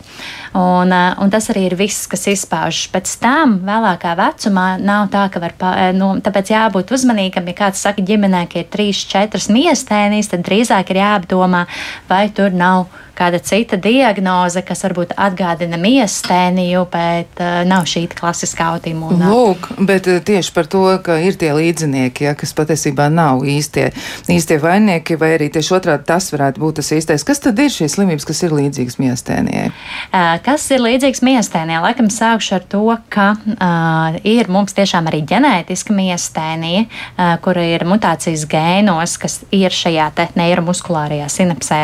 [0.53, 2.91] Un, un tas arī ir viss, kas izpaužas.
[2.93, 5.55] Pēc tam vēlākā vecumā nav tā, ka var,
[5.97, 10.93] nu, tāpēc jābūt uzmanīgam, ja kāds saka ģimenē, ka ir trīs, četras miestēnijas, tad drīzāk
[10.93, 11.65] ir jāapdomā,
[12.11, 18.71] vai tur nav kāda cita diagnoze, kas varbūt atgādina miestēniju, bet uh, nav šī klasiskā
[18.77, 19.31] autoimūna.
[19.33, 23.91] Lūk, bet uh, tieši par to, ka ir tie līdzinieki, ja, kas patiesībā nav īstie,
[24.33, 27.27] īstie vaininieki, vai arī tieši otrādi tas varētu būt tas īstais.
[27.27, 29.69] Kas tad ir šīs slimības, kas ir līdzīgas miestēnijai?
[30.13, 31.83] Uh, kas ir līdzīgs miestēnijai?
[31.85, 37.87] Laikam sākšu ar to, ka uh, ir mums tiešām arī ģenētiska miestēnija, uh, kura ir
[37.89, 41.81] mutācijas gēnos, kas ir šajā neiromuskulārajā sinapsē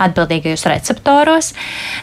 [0.00, 1.52] atbildīgajos receptoros.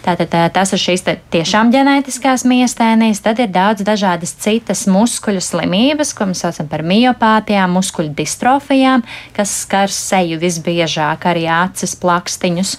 [0.06, 3.24] Tātad tas ir šīs tiešām ģenētiskās miestēnijas.
[3.26, 9.06] Tad ir daudz dažādas citas muskuļu slimības, ko mēs saucam par miopātijām, muskuļu distrofijām,
[9.38, 12.76] kas skar seju visbiežāk, arī acis, plakstiņus.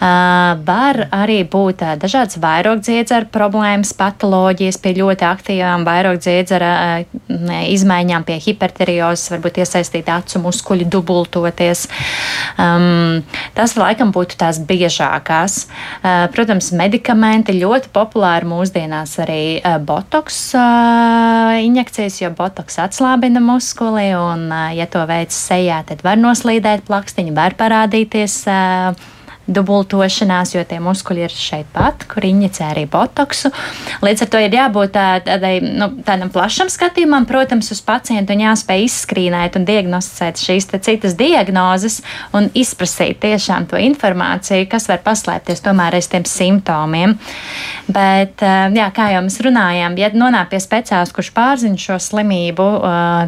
[0.00, 6.70] Var arī būt dažādas vairogdziedzera problēmas, patoloģijas pie ļoti aktīvām vairogdziedzera
[7.68, 11.86] izmaiņām, pie hiperteriozes, varbūt iesaistīt acu muskuļu dubultoties.
[12.60, 13.20] Um,
[13.56, 15.66] tas laikam būtu tās biežāk lētākās.
[16.02, 24.14] Eh, protams, medikamenti ļoti populāri mūsdienās arī eh, botoks eh, injekcijas, jo botoks atslābina muskuli,
[24.14, 28.44] un, ja to veids sejā, tad var noslīdēt plakstiņi, var parādīties
[29.50, 33.50] dubultošanās, jo tie muskuļi ir šeit pat, kur injicē arī botoksu.
[34.04, 38.86] Līdz ar to ir jābūt tādai, nu, tādam plašam skatījumam, protams, uz pacientu un jāspēj
[38.86, 42.00] izskrīnēt un diagnosticēt šīs citas diagnozes
[42.36, 47.16] un izprasīt tiešām to informāciju, kas var paslēpties tomēr aiz tiem simptomiem.
[47.90, 48.42] Bet,
[48.76, 52.68] jā, kā jau mēs runājām, ja nonāk pie speciālista, kurš pārzina šo slimību,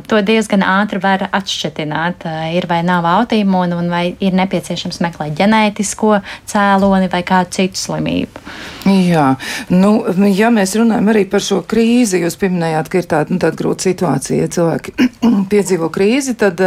[0.06, 6.11] to diezgan ātri var atšķitināt, ir vai nav autoimūna un vai ir nepieciešams meklēt ģenētisko
[6.50, 8.42] cēloni vai kādu citu slimību.
[8.88, 9.26] Jā,
[9.70, 9.92] nu,
[10.34, 13.86] ja mēs runājam arī par šo krīzi, jūs pieminējāt, ka ir tāda, nu, tāda grūta
[13.86, 14.96] situācija, ja cilvēki
[15.52, 16.60] piedzīvo krīzi, tad,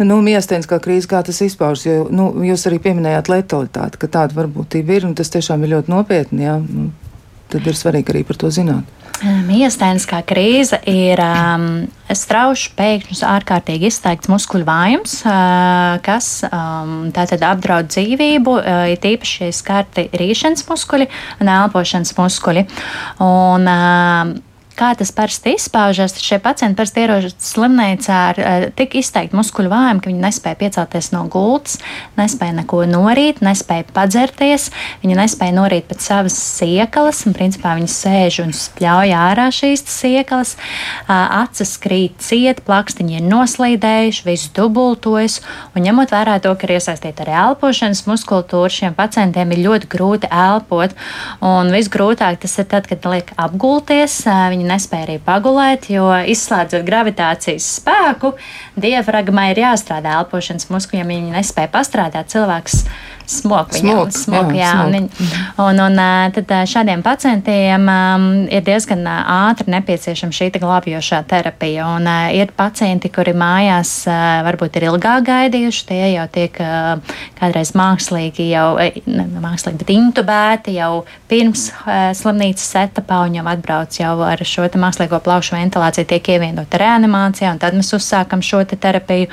[0.00, 4.96] nu, miestēniskā krīze, kā tas izpaužas, jo, nu, jūs arī pieminējāt letalitāti, ka tāda varbūtība
[4.96, 6.58] ir, un tas tiešām ir ļoti nopietni, jā.
[6.64, 6.90] Nu,
[7.50, 8.88] tad ir svarīgi arī par to zināt.
[9.20, 11.64] Miestēniskā krīze ir um,
[12.08, 19.50] strauši, pēkšņs, ārkārtīgi izteikts muskuļu vājums, uh, kas um, tātad apdraud dzīvību, uh, ir tīpaši
[19.52, 21.10] skarti rīšanas muskuļi
[21.42, 22.64] un elpošanas muskuļi.
[23.26, 24.49] Un, uh,
[24.80, 30.00] Kā tas parasti izpaužas, šie pacienti parasti ierodas slimnīcā ar uh, tik izteiktu muskuļu vājumu,
[30.00, 31.74] ka viņi nespēja piecelties no gultas,
[32.16, 34.70] nespēja neko norīt, nespēja padzerties,
[35.02, 40.54] viņi nespēja norīt pēc savas siekalas, un principā viņi sēž un spļauj ārā šīs siekalas,
[40.56, 41.12] uh,
[41.42, 45.42] acis krīt ciet, plakstiņi ir noslīdējuši, viss dubultojas,
[45.74, 50.32] un ņemot vērā to, ka ir iesaistīta arī elpošanas muskultūra, šiem pacientiem ir ļoti grūti
[50.32, 50.96] elpot,
[51.44, 57.66] un visgrūtāk tas ir tad, kad liek apgulties, viņi nespēja arī pagulēt, jo izslēdzot gravitācijas
[57.80, 58.32] spēku,
[58.80, 62.84] diafragmai ir jāstrādā elpošanas muskuļiem, ja viņi nespēja pastrādāt, cilvēks
[63.30, 63.78] smoku.
[63.80, 65.28] Smok, smok, jā, jā, un, viņi,
[65.62, 66.00] un, un
[66.34, 67.86] tad šādiem pacientiem
[68.50, 71.86] ir diezgan ātri nepieciešama šī glābjošā terapija.
[71.96, 73.94] Un, ir pacienti, kuri mājās
[74.46, 76.58] varbūt ir ilgāk gaidījuši, tie jau tiek
[77.40, 78.68] kādreiz mākslīgi, jau,
[79.06, 81.68] ne mākslīgi, bet intubēti jau pirms
[82.18, 87.60] slimnīcas etapā, un jau atbrauc jau ar šo mākslīgo plaušu ventilāciju, tiek ievienota reanimācijā, un
[87.62, 89.30] tad mēs uzsākam šo te terapiju,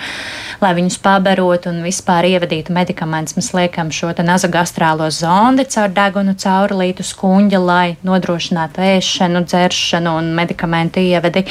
[0.62, 3.38] lai viņus pabarotu un vispār ievadītu medikamentus.
[3.38, 10.34] Mēs liekam piemēram, šo nazogastrālo zondi caur degunu caurulītu skuņģa, lai nodrošinātu ēšanu, dzeršanu un
[10.36, 11.46] medikamentu ievedi.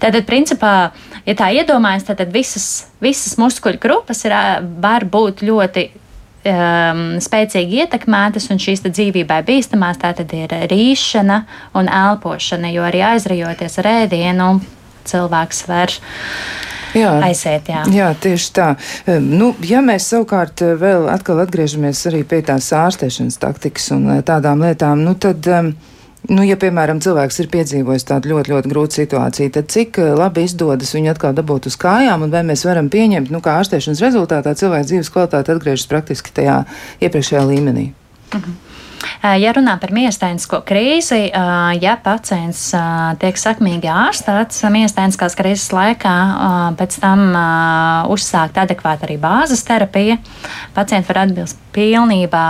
[0.00, 0.92] Tātad, principā,
[1.26, 4.32] ja tā iedomājas, tad visas, visas muskuļu grupas ir,
[4.80, 11.88] var būt ļoti um, spēcīgi ietekmētas, un šīs dzīvībai bīstamās tā tad ir rīšana un
[11.88, 14.60] elpošana, jo arī aizrajoties ar ēdienu
[15.06, 15.92] cilvēks var
[16.96, 17.68] jā, aiziet.
[17.70, 17.82] Jā.
[17.92, 18.68] jā, tieši tā.
[19.22, 24.24] Nu, ja mēs savukārt eh, vēl atkal atgriežamies arī pie tās ārstēšanas taktikas un eh,
[24.26, 25.46] tādām lietām, nu tad.
[26.26, 30.42] Nu, ja, piemēram, cilvēks ir piedzīvojis tādu ļoti, ļoti grūtu situāciju, tad cik eh, labi
[30.48, 34.56] izdodas viņu atkal dabūt uz kājām, un vai mēs varam pieņemt, nu, kā ārstēšanas rezultātā
[34.58, 36.64] cilvēka dzīves kvalitāte atgriežas praktiski tajā
[36.98, 37.92] iepriekšējā līmenī?
[38.34, 38.65] Mhm.
[39.22, 41.28] Ja runā par miestēnisko krīzi,
[41.80, 42.68] ja pacients
[43.22, 46.16] tiek sakmīgi ārstēts miestēniskās krīzes laikā,
[46.78, 47.28] pēc tam
[48.12, 50.18] uzsākt adekvāti arī bāzes terapija,
[50.76, 52.44] pacienti var atbilst pilnībā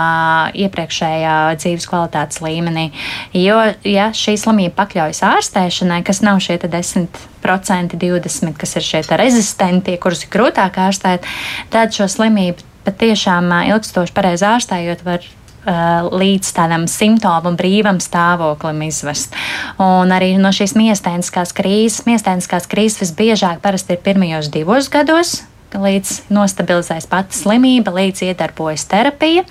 [0.55, 2.87] iepriekšējā dzīves kvalitātes līmenī.
[3.35, 7.07] Jo, ja šī slimība pakļaujas ārstēšanai, kas nav šie 10%,
[7.43, 11.27] 20%, kas ir šie rezistentie, kurus ir grūtāk ārstēt,
[11.73, 15.25] tad šo slimību patiešām ilgstoši pareizi ārstējot, var
[15.67, 19.35] līdz tādam simptomu brīvam stāvoklim izvest.
[19.81, 25.41] Un arī no šīs miestēniskās krīzes, miestēniskās krīzes visbiežāk parasti ir pirmajos divos gados,
[25.75, 29.43] līdz nostabilizējas pati slimība, līdz iedarbojas terapija.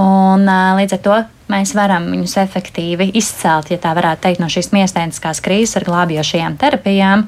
[0.00, 1.20] Un, uh, līdz ar to
[1.52, 6.56] mēs varam viņus efektīvi izcelt, ja tā varētu teikt, no šīs miestēniskās krīzes ar glābjošajām
[6.60, 7.26] terapijām,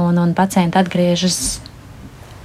[0.00, 1.58] un, un pacienti atgriežas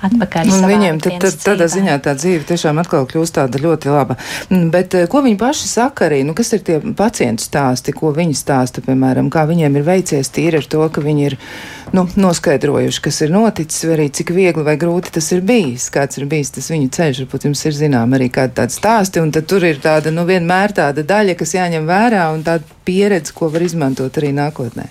[0.08, 0.52] atpakaļ.
[0.56, 4.18] Un viņiem tad, tad, tādā ziņā tā dzīve tiešām atkal kļūst tāda ļoti laba.
[4.49, 6.22] Mm, bet eh, ko viņi paši saka arī?
[6.28, 10.62] Nu, kas ir tie pacientu stāsti, ko viņi stāsta, piemēram, kā viņiem ir veicies tīri
[10.62, 11.38] ar to, ka viņi ir
[11.95, 16.22] nu, noskaidrojuši, kas ir noticis, vai arī cik viegli vai grūti tas ir bijis, kāds
[16.22, 17.24] ir bijis tas viņu ceļš.
[17.26, 20.76] Varbūt jums ir zinām arī kādi tādi stāsti, un tad tur ir tāda, nu, vienmēr
[20.78, 24.89] tāda daļa, kas jāņem vērā un tāda pieredze, ko var izmantot arī nākotnē.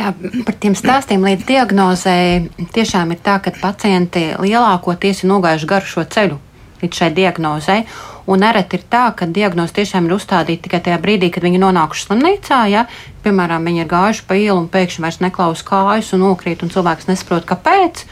[0.00, 0.14] Jā,
[0.46, 2.14] par tiem stāstiem līdz diagnozē
[2.72, 6.38] tiešām ir tā, ka pacienti lielākoties ir nogājuši garu šo ceļu
[6.80, 7.82] līdz šai diagnozei.
[8.30, 12.06] Un nereti ir tā, ka diagnoze tiešām ir uzstādīta tikai tajā brīdī, kad viņi nonākuši
[12.06, 12.62] slimnīcā.
[12.72, 12.86] Ja?
[13.24, 17.10] Piemēram, viņi ir gājuši pa ielu un pēkšņi vairs neklausa kājas un nokrīt, un cilvēks
[17.10, 18.04] nesaprot, kāpēc.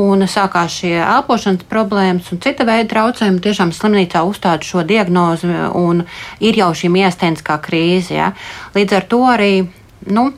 [0.00, 3.42] Un sākās šie elpošanas problēmas un cita veida traucējumi.
[3.44, 6.04] Tiešām slimnīcā uzstāda šo diagnozi un
[6.38, 8.14] ir jau šī miesteniskā krīze.
[8.22, 8.30] Ja?
[8.76, 9.54] Līdz ar to arī.
[10.08, 10.30] Nu,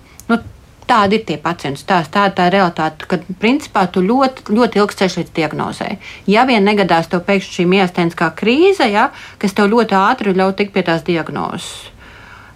[0.86, 4.98] Tādi ir tie pacientu stāsti, tāda tā ir realitāte, ka principā tu ļoti, ļoti ilgs
[4.98, 5.88] ceļš līdz diagnozē.
[6.26, 10.74] Ja vien negadās tev pēkšņi šī miesteniskā krīze, ja, kas tev ļoti ātri ļauj tikt
[10.74, 11.70] pie tās diagnozes.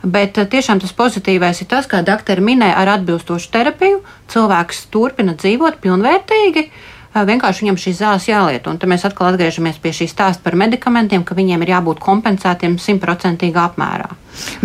[0.06, 4.02] Bet eh, tiešām tas pozitīvais ir tas, kā doktori minēja, ar atbilstošu terapiju
[4.32, 6.66] cilvēks turpina dzīvot pilnvērtīgi.
[6.66, 8.70] Eh, vienkārši viņam šīs zāles jālieto.
[8.70, 12.78] Un tad mēs atkal atgriežamies pie šī stāsta par medikamentiem, ka viņiem ir jābūt kompensētiem
[12.82, 14.12] simtprocentīgā apmērā.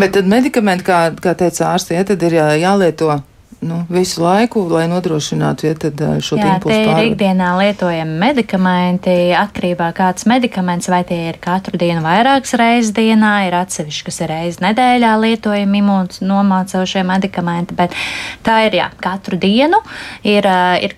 [0.01, 3.21] Bet tad medikamenti, kā, kā teica ārsts, ja, ir jālieto
[3.61, 6.73] nu, visu laiku, lai nodrošinātu ja, tad, šo Jā, impulsu.
[6.73, 12.93] Tie ir ikdienā lietojami medikamenti, atkarībā kāds medikaments, vai tie ir katru dienu vairākas reizes
[12.97, 17.95] dienā, ir atsevišķi, kas ir reizes nedēļā lietojami imūns nomācošie medikamenti, bet
[18.45, 19.83] tā ir, jā, katru dienu
[20.25, 20.49] ir,
[20.81, 20.97] ir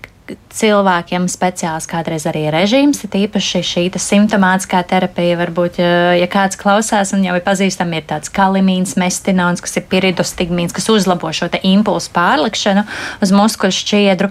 [0.53, 5.35] cilvēkiem speciāls kādreiz arī režīms, ir īpaši šī simptomātiskā terapija.
[5.41, 5.79] Varbūt,
[6.15, 10.87] ja kāds klausās un jau ir pazīstami, ir tāds kalimīns, mestinons, kas ir piridostigmīns, kas
[10.93, 12.85] uzlabo šo impulsu pārlikšanu
[13.25, 14.29] uz muskuļu šķiedru.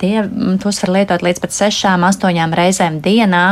[0.00, 0.14] Tie,
[0.64, 3.44] tos var lietot līdz pat sešām, astoņām reizēm dienā.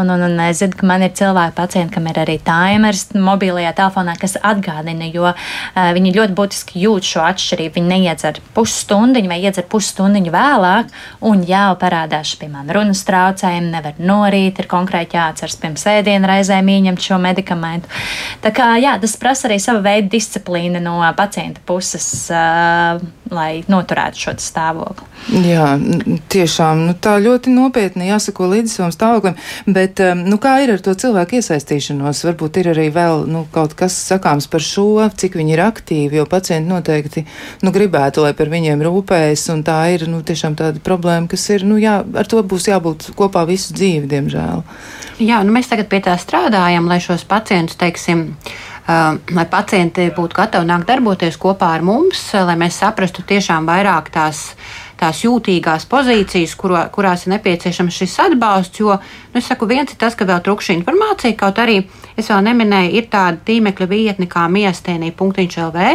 [0.00, 3.74] Un, un, un es zinu, ka man ir cilvēki pacienti, kam ir arī timers mobilajā
[3.78, 5.30] telefonā, kas atgādina, jo
[5.76, 7.76] viņi ļoti būtiski jūt šo atšķirību.
[7.78, 10.92] Viņi neiedzer pusstundiņu vai iedzer pusstundiņu vēlāk
[11.30, 17.04] un jau parādās, piemēram, runas traucējumi, nevar norīt, ir konkrēti jāatceras pirms ēdienu reizēm ieņemt
[17.08, 17.90] šo medikamentu.
[18.44, 22.08] Tā kā jā, tas prasa arī sava veida disciplīna no pacienta puses.
[22.32, 23.02] Uh,
[23.32, 25.06] lai noturētu šo stāvokli.
[25.46, 25.70] Jā,
[26.32, 29.38] tiešām nu, tā ļoti nopietni jāsako līdzi savam stāvoklim.
[29.64, 32.24] Bet nu, kā ir ar to cilvēku iesaistīšanos?
[32.28, 36.26] Varbūt ir arī vēl nu, kaut kas sakāms par šo, cik viņi ir aktīvi, jo
[36.28, 37.24] pacienti noteikti
[37.64, 39.46] nu, gribētu, lai par viņiem rūpējas.
[39.64, 43.46] Tā ir nu, tiešām tāda problēma, kas ir, nu, jā, ar to būs jābūt kopā
[43.48, 44.64] visu dzīvi, diemžēl.
[45.22, 48.32] Jā, nu, mēs tagad pie tā strādājam, lai šos pacientus, teiksim,
[48.86, 54.50] lai pacienti būtu gatavi nākt darboties kopā ar mums, lai mēs saprastu tiešām vairāk tās,
[55.00, 58.82] tās jūtīgās pozīcijas, kuro, kurās ir nepieciešams šis atbalsts.
[58.82, 58.98] Jo,
[59.32, 61.78] nu, es saku, viens ir tas, ka vēl trūkst informācija, kaut arī
[62.20, 65.86] es vēl neminēju, ir tāda tīmekļa vietne kā miestēnī.lv.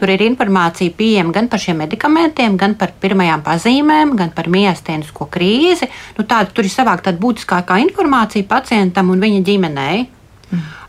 [0.00, 5.28] Tur ir informācija pieejama gan par šiem medikamentiem, gan par pirmajām pazīmēm, gan par miestēnisko
[5.28, 5.90] krīzi.
[6.16, 10.08] Nu, tāda, tur ir savākta tāda būtiskākā informācija pacientam un viņa ģimenei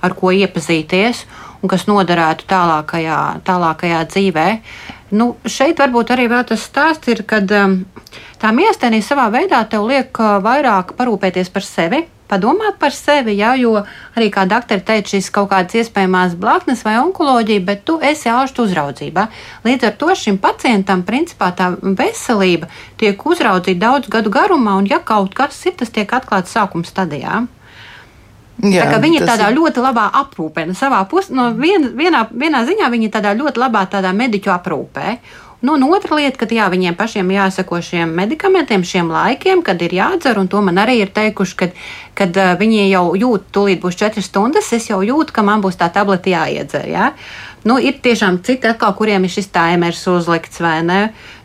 [0.02, 1.26] ar ko iepazīties
[1.62, 4.48] un kas noderētu tālākajā, tālākajā dzīvē.
[5.18, 7.82] Nu, šeit varbūt arī tas stāsts ir, kad um,
[8.42, 13.52] tā miestēnī savā veidā tev liek uh, vairāk parūpēties par sevi, padomāt par sevi, jā,
[13.60, 13.74] jo
[14.16, 18.66] arī, kā doktori teica, šīs kaut kādas iespējamās blaknes vai onkoloģija, bet tu esi ārstu
[18.68, 19.28] uzraudzībā.
[19.68, 25.02] Līdz ar to šim pacientam, principā, tā veselība tiek uzraudzīta daudz gadu garumā, un ja
[25.04, 27.44] kaut kas ir, tas tiek atklāts sākuma stadijā.
[28.62, 29.58] Jā, tā viņi ir tādā ir...
[29.58, 30.68] ļoti labā aprūpē.
[30.70, 34.54] No savā pusē, no vien, vienā, vienā ziņā viņi ir tādā ļoti labā tādā mediķu
[34.54, 35.16] aprūpē.
[35.62, 39.94] Nu, un otra lieta, ka jā, viņiem pašiem jāsako šiem medikamentiem, šiem laikiem, kad ir
[39.94, 41.76] jādzer, un to man arī ir teikuši, kad,
[42.18, 45.78] kad uh, viņi jau jūt, tūlīt būs četras stundas, es jau jūtu, ka man būs
[45.78, 46.88] tā tableta jāiedzer.
[46.90, 47.12] Ja?
[47.62, 51.02] Nu, ir tiešām citi, atkal, kuriem ir šis taimers uzlikts vai ne.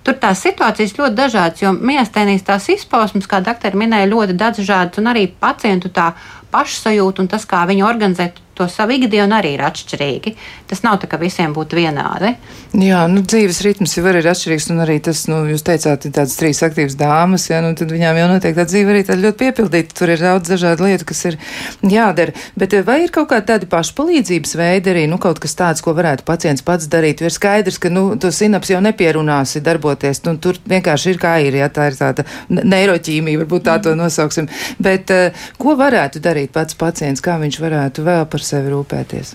[0.06, 5.12] Tur tās situācijas ļoti dažādas, jo miestēnīs tās izpausmes, kā doktori minēja, ļoti dažādas, un
[5.12, 6.14] arī pacientu tā
[6.52, 10.32] pašsajūta un tas, kā viņi organizē to savu ikdienu arī ir atšķirīgi.
[10.70, 12.32] Tas nav tā, ka visiem būtu vienādi.
[12.76, 16.36] Jā, nu, dzīves ritms jau ir atšķirīgs, un arī tas, nu, jūs teicāt, ir tādas
[16.40, 19.96] trīs aktīvas dāmas, jā, nu, tad viņām jau noteikti tā dzīve arī tāda ļoti piepildīta.
[19.96, 21.38] Tur ir daudz dažādu lietu, kas ir
[21.86, 22.34] jādara.
[22.58, 26.26] Bet vai ir kaut kādi tādi pašpalīdzības veidi arī, nu, kaut kas tāds, ko varētu
[26.28, 27.22] pacients pats darīt?
[27.22, 31.36] Jo ir skaidrs, ka, nu, to sinaps jau nepierunāsi darboties, nu, tur vienkārši ir kā
[31.46, 34.50] ir, jā, tā ir tāda neiroķīmija, varbūt tā to nosauksim.
[34.82, 35.12] Bet
[35.60, 39.34] ko varētu darīt pats pacients, kā viņš varētu vēl par sevi rūpēties?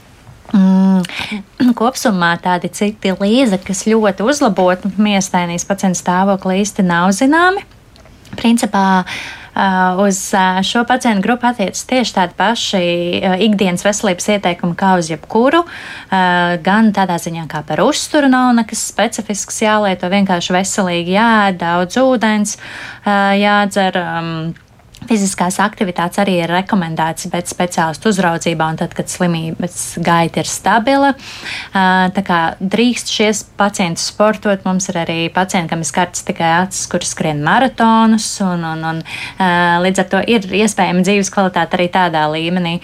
[0.51, 7.63] Mm, kopumā tādi citi līdzekļi, kas ļoti uzlabotu miestēnijas pacienta stāvokli, īsti nav zināmi.
[8.39, 9.03] Principā
[9.99, 10.19] uz
[10.63, 12.83] šo pacientu grupu attiecas tieši tādi paši
[13.47, 15.65] ikdienas veselības ieteikumi kā uz jebkuru.
[16.63, 22.57] Gan tādā ziņā, kā par uzturu nav nekas specifisks jālieto, vienkārši veselīgi jāēd, daudz ūdens
[23.05, 23.99] jādzer.
[25.09, 31.09] Fiziskās aktivitātes arī ir rekomendētas pēc speciālistu uzraudzībā, un tad, kad slimības gaita ir stabila,
[31.73, 34.61] tā kā drīkst šies pacientus sportot.
[34.67, 39.01] Mums ir arī pacienti, kam ir skarts tikai acis, kur skrien maratonus, un, un, un
[39.81, 42.75] līdz ar to ir iespējama dzīves kvalitāte arī tādā līmenī.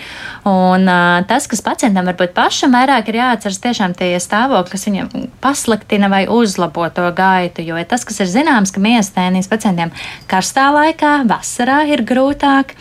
[0.49, 0.89] Un
[1.29, 6.25] tas, kas pacientam varbūt pašam vairāk ir jāatceras, tiešām tie stāvokļi, kas viņam pasliktina vai
[6.25, 9.93] uzlabo to gaitu, jo tas, kas ir zināms, ka miestēnijas pacientiem
[10.31, 12.73] karstā laikā, vasarā ir grūtāk.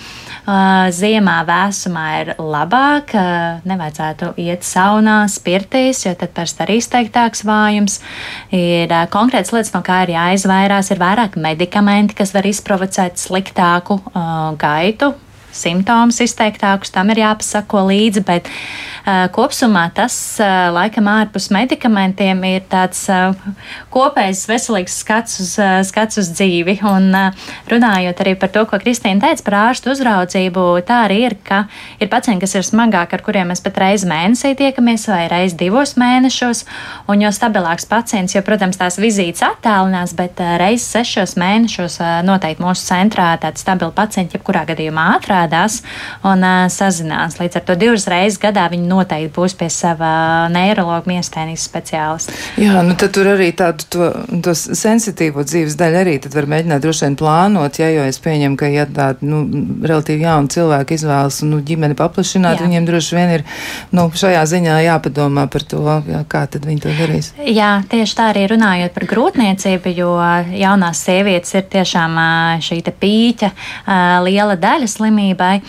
[0.95, 3.11] Ziemā vēsumā ir labāk,
[3.67, 7.99] nevajadzētu iet saunā, spirtīs, jo tad parasti arī izteiktāks vājums.
[8.55, 14.53] Ir konkrēts lietas, no kā ir jāizvairās, ir vairāk medikamenti, kas var izprovocēt sliktāku uh,
[14.61, 15.17] gaitu,
[15.57, 22.65] simptomus izteiktākus, tam ir jāpasako līdzi, bet uh, kopumā tas uh, laikam ārpus medikamentiem ir
[22.71, 23.35] tāds uh,
[23.95, 26.79] kopējs veselīgs skats uz, uh, skats uz dzīvi.
[26.87, 31.37] Un uh, runājot arī par to, ko Kristīna teica par ārstu uzraudzību, tā arī ir,
[31.47, 31.65] ka
[32.03, 35.97] ir pacienti, kas ir smagāki, ar kuriem mēs pat reizi mēnesī tiekamies vai reizi divos
[36.01, 36.65] mēnešos,
[37.13, 42.13] un jo stabilāks pacients, jo, protams, tās vizītes attālinās, bet uh, reizi sešos mēnešos uh,
[42.27, 45.83] noteikti mūsu centrā tādi stabili pacienti, jebkurā gadījumā atrādās parādās
[46.25, 47.39] un uh, sazinās.
[47.41, 52.35] Līdz ar to divas reizes gadā viņi noteikti būs pie sava neiroloģa miestēnijas speciālista.
[52.61, 54.11] Jā, nu tad tur arī tādu to,
[54.43, 58.57] to sensitīvo dzīves daļu arī tad var mēģināt droši vien plānot, ja, jo es pieņemu,
[58.59, 59.43] ka ja tādi, nu,
[59.87, 62.67] relatīvi jauni cilvēki izvēlas, nu, ģimeni paplašināt, jā.
[62.67, 63.47] viņiem droši vien ir,
[63.97, 67.33] nu, šajā ziņā jāpadomā par to, jā, kā tad viņi to darīs.
[67.47, 70.13] Jā, tieši tā arī runājot par grūtniecību, jo
[70.57, 72.19] jaunās sievietes ir tiešām
[72.65, 73.51] šī pīķa
[74.25, 75.61] liela daļa slimība slimībai.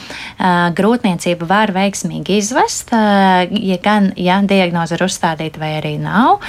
[0.77, 6.41] Grūtniecību var veiksmīgi izvest, ja gan ja diagnoze ir uzstādīta vai arī nav.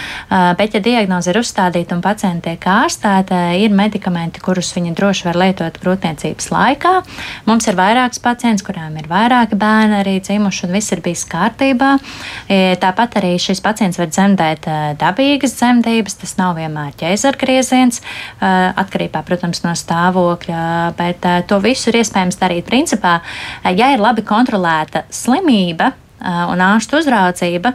[0.59, 5.37] Bet, ja diagnoze ir uzstādīta un pacienti tiek ārstēti, ir medikamenti, kurus viņi droši var
[5.37, 6.95] lietot grūtniecības laikā.
[7.47, 11.99] Mums ir vairākas pacients, kurām ir vairāki bērni arī dzimuši, un viss ir bijis kārtībā.
[12.83, 14.69] Tāpat arī šis pacients var dzemdēt
[15.01, 18.03] dabīgas dzemdības, tas nav vienmēr ķēzargrieziens,
[18.41, 20.63] atkarībā, protams, no stāvokļa,
[20.99, 25.93] bet to visu ir iespējams darīt principā, ja ir labi kontrolēta slimība,
[26.23, 27.75] un ārstu uzraudzība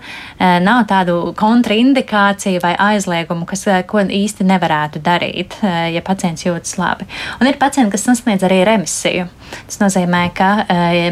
[0.64, 7.08] nav tādu kontraindikāciju vai aizliegumu, kas, ko īsti nevarētu darīt, ja pacients jūtas labi.
[7.40, 9.30] Un ir pacienti, kas sasniedz arī remisiju.
[9.54, 10.50] Tas nozīmē, ka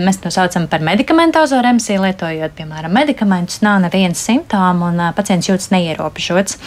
[0.02, 5.70] mēs to saucam par medikamentozo remisiju, lietojot, piemēram, medikamentus, nav nevienas simptoma un pacients jūtas
[5.74, 6.58] neierobežots.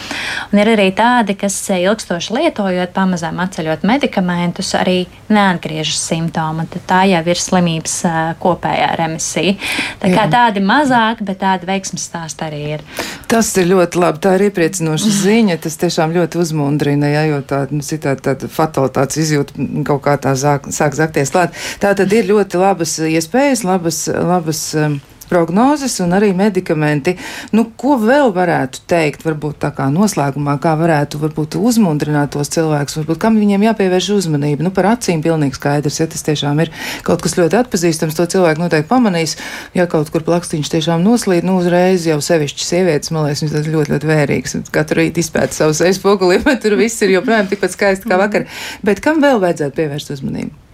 [0.53, 6.63] Un ir arī tādi, kas ilgstoši lietojot, pamazām atceļot medikamentus, arī neatgriežas simptomu.
[6.71, 7.97] Tad tā jau ir slimības
[8.39, 9.57] kopējā remisija.
[9.99, 12.83] Tā kā tādi mazāki, bet tādi veiksmes stāsti arī ir.
[13.27, 14.21] Tas ir ļoti labi.
[14.23, 15.57] Tā ir iepriecinoša ziņa.
[15.63, 20.35] Tas tiešām ļoti uzmundrina, ja, jo tā, nu, citādi tāda fatalitātes izjūta kaut kā tā
[20.39, 21.55] sāk, sāk zakties klāt.
[21.81, 24.99] Tā tad ir ļoti labas iespējas, labas, labas um,
[25.29, 27.15] prognozes un arī medikamenti.
[27.55, 32.99] Nu, ko vēl varētu teikt, varbūt tā kā noslēgumā, kā varētu varbūt uzmundrināt tos cilvēkus,
[33.01, 34.65] varbūt kam viņiem jāpievērš uzmanība.
[34.65, 36.73] Nu, par acīm pilnīgi skaidrs, ja tas tiešām ir
[37.07, 39.37] kaut kas ļoti atpazīstams, to cilvēku noteikti pamanīs.
[39.77, 43.95] Ja kaut kur plakstīņš tiešām noslīd, nu uzreiz jau sevišķi sievietes, man liekas, viņas ļoti,
[43.95, 44.59] ļoti vērīgas.
[44.75, 48.49] Katru rītu izpēta savu sejas poguli, bet tur viss ir joprojām tikpat skaisti kā vakar.
[48.85, 50.64] Bet kam vēl vajadzētu pievērst uzmanību?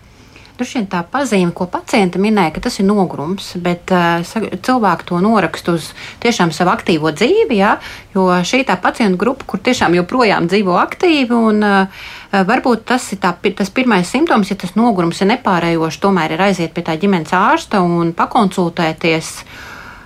[0.62, 5.18] Droši vien tā pazīme, ko pacienta minēja, ka tas ir nogurums, bet uh, cilvēki to
[5.26, 5.88] noraksta uz
[6.22, 7.72] tiešām savu aktīvo dzīvi, jā,
[8.14, 11.34] jo šī tā pacientu grupa, kur tiešām joprojām dzīvo aktīvi.
[11.34, 16.38] Un, uh, Varbūt tas ir tā, tas pirmais simptoms, ja tas nogurums ir nepārējošs, tomēr
[16.38, 19.34] ir aiziet pie tā ģimenes ārsta un pakonsultēties.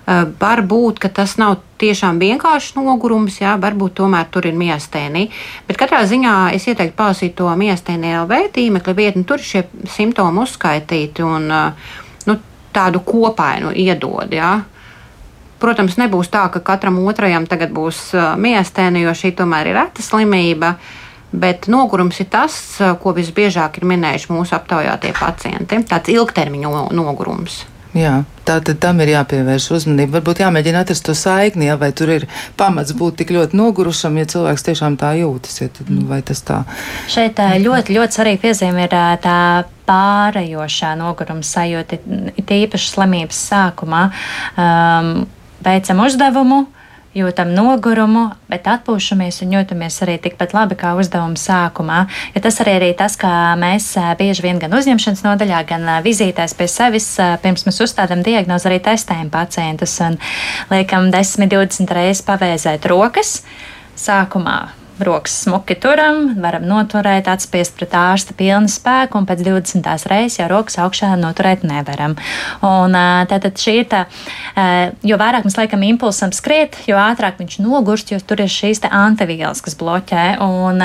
[0.06, 5.32] Eh, varbūt tas nav tiešām vienkāršs nogurums, jā, varbūt tomēr tur ir miestēni.
[5.66, 11.26] Bet katrā ziņā es ieteiktu palasīt to miestēni LV tīmekļa vietni, tur šie simptomi uzskaitīti
[11.26, 11.90] un eh,
[12.30, 12.38] nu,
[12.76, 14.30] tādu kopainu iedod.
[14.30, 14.54] Jā.
[15.58, 20.06] Protams, nebūs tā, ka katram otrajam tagad būs eh, miestēni, jo šī tomēr ir reta
[20.06, 20.76] slimība.
[21.34, 22.54] Bet nogurums ir tas,
[23.02, 25.82] ko visbiežāk ir minējuši mūsu aptaujātie pacienti.
[25.90, 27.66] Tāds ilgtermiņa nogurums.
[27.96, 30.18] Jā, tā tad tam ir jāpievērš uzmanība.
[30.18, 32.26] Varbūt jāmēģina atrast to saikni, ja, vai tur ir
[32.60, 35.62] pamats būt tik ļoti nogurušam, ja cilvēks tiešām tā jūtas.
[35.62, 36.60] Ja, tad, nu, vai tas tā?
[37.12, 39.40] Šeit ļoti, ļoti svarīgi piezīme ir tā
[39.88, 42.02] pārējošā noguruma sajūta,
[42.36, 44.04] it īpaši slimības sākumā.
[44.60, 45.14] Um,
[45.64, 46.66] veicam uzdevumu,
[47.16, 52.00] jūtam nogurumu, bet atpūšamies un jūtamies arī tikpat labi kā uzdevuma sākumā.
[52.36, 56.70] Ja tas arī ir tas, kā mēs bieži vien gan uzņemšanas nodaļā, gan vizītēs pie
[56.72, 57.10] sevis,
[57.44, 60.20] pirms mēs uzstādām diagnozi, arī testējam pacientus un
[60.74, 63.40] liekam 10, 20 reizes pavēzēt rokas
[63.96, 70.08] sākumā rokas smuki turam, varam noturēt, atspiest pret ārsta pilnu spēku, un pēc 20.
[70.12, 72.16] reizes jau rokas augšā noturēt nevaram.
[72.66, 72.96] Un,
[73.30, 74.06] tātad šī ir tā,
[75.06, 79.64] jo vairāk mēs liekam impulsam skriet, jo ātrāk viņš nogurst, jo tur ir šīs antivielas,
[79.66, 80.26] kas bloķē.
[80.46, 80.84] Un,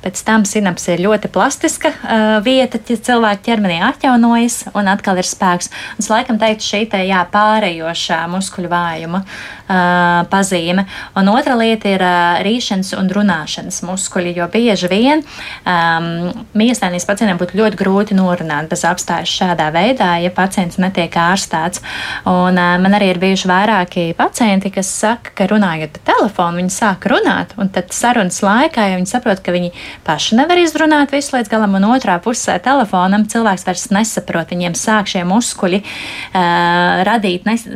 [0.00, 5.28] Pēc tam sinaps ir ļoti plastiska uh, vieta, ja cilvēka ķermenī atjaunojas un atkal ir
[5.28, 5.68] spēks.
[5.98, 10.86] Un es laikam teiktu, šī te jā, pārējošā muskuļu vājuma uh, pazīme.
[11.20, 17.40] Un otra lieta ir uh, rīšanas un runāšanas muskuļi, jo bieži vien um, miestānijas pacientiem
[17.40, 21.84] būtu ļoti grūti norunāt bez apstājas šādā veidā, ja pacients netiek ārstēts.
[22.24, 26.76] Un uh, man arī ir bijuši vairāki pacienti, kas saka, ka runājot pa telefonu, viņi
[26.80, 29.74] sāk runāt, un tad sarunas laikā, ja viņi saprot, ka viņi
[30.06, 34.50] paši nevar izrunāt visu līdz galam, un otrā pusē telefonam cilvēks vairs nesaprot.
[34.50, 37.66] Viņiem sāk šie muskuļi uh, radīt nes,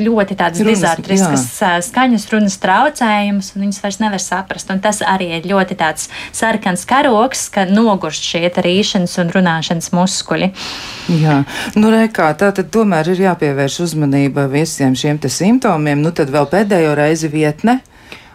[0.00, 4.72] ļoti tādas dizartriskas uh, skaņas, runas traucējumus, un viņas vairs nevar saprast.
[4.74, 10.50] Un tas arī ir ļoti tāds sarkans karoks, ka nogurst šie rīšanas un runāšanas muskuļi.
[11.20, 11.40] Jā,
[11.78, 16.02] nu rekā, tā tad tomēr ir jāpievērš uzmanība visiem šiem simptomiem.
[16.04, 17.80] Nu tad vēl pēdējo reizi vietne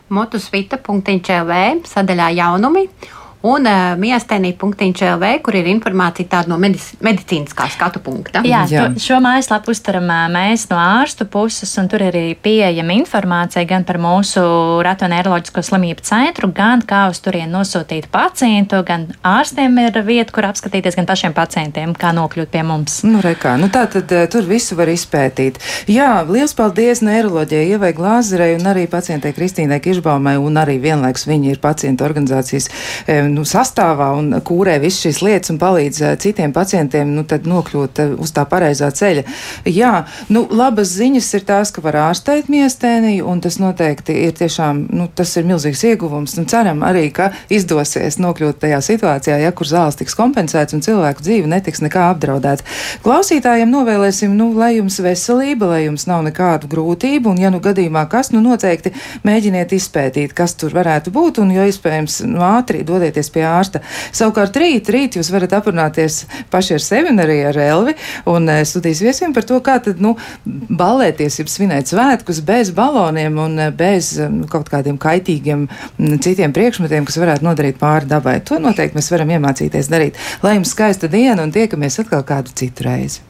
[0.09, 2.87] motusvita.lv sadaļā jaunumi
[3.41, 8.41] un uh, eh, miestēnī.lv, kur ir informācija tāda no medic medicīniskā skatu punkta.
[8.47, 8.87] Jā, Jā.
[8.89, 13.63] To, šo mājaslapu uztaram uh, mēs no ārstu puses, un tur ir arī pieejama informācija
[13.69, 14.43] gan par mūsu
[14.83, 20.49] ratu neiroloģisko slimību centru, gan kā uz turieni nosūtīt pacientu, gan ārstiem ir vieta, kur
[20.49, 22.99] apskatīties, gan pašiem pacientiem, kā nokļūt pie mums.
[23.07, 25.61] Nu, rekā, nu tā tad uh, tur visu var izpētīt.
[25.87, 31.53] Jā, liels paldies neiroloģijai Ievai Glāzerei un arī pacientei Kristīnai Kišbaumai, un arī vienlaiks viņa
[31.53, 32.67] ir pacientu organizācijas
[33.07, 38.34] um, nu, sastāvā un kūrē visas šīs lietas un palīdz citiem pacientiem nu, nokļūt uz
[38.36, 39.25] tā pareizā ceļa.
[39.69, 39.93] Jā,
[40.34, 45.09] nu, labas ziņas ir tās, ka var ārstēt miestēniju, un tas noteikti ir tiešām, nu,
[45.15, 46.38] tas ir milzīgs ieguvums.
[46.39, 51.25] Un ceram arī, ka izdosies nokļūt tajā situācijā, ja kur zāles tiks kompensēts un cilvēku
[51.25, 52.65] dzīve netiks nekā apdraudēta.
[53.05, 58.05] Klausītājiem novēlēsim, nu, lai jums veselība, lai jums nav nekādu grūtību, un ja nu gadījumā
[58.11, 58.93] kas, nu noteikti
[59.27, 63.82] mēģiniet izpētīt, kas tur varētu būt, un jo iespējams nu, ātri dodieties pie ārsta.
[64.15, 66.22] Savukārt rīt, rīt jūs varat aprunāties
[66.53, 67.95] paši ar sevi un arī ar Elvi,
[68.32, 70.15] un eh, studijas viesiem par to, kā tad, nu,
[70.47, 74.13] balēties, jeb svinēt svētkus bez baloniem un eh, bez
[74.51, 75.67] kaut kādiem kaitīgiem
[76.24, 78.39] citiem priekšmetiem, kas varētu nodarīt pāri dabai.
[78.47, 80.20] To noteikti mēs varam iemācīties darīt.
[80.45, 83.26] Lai jums skaista diena un tiekamies atkal kādu citu reizi.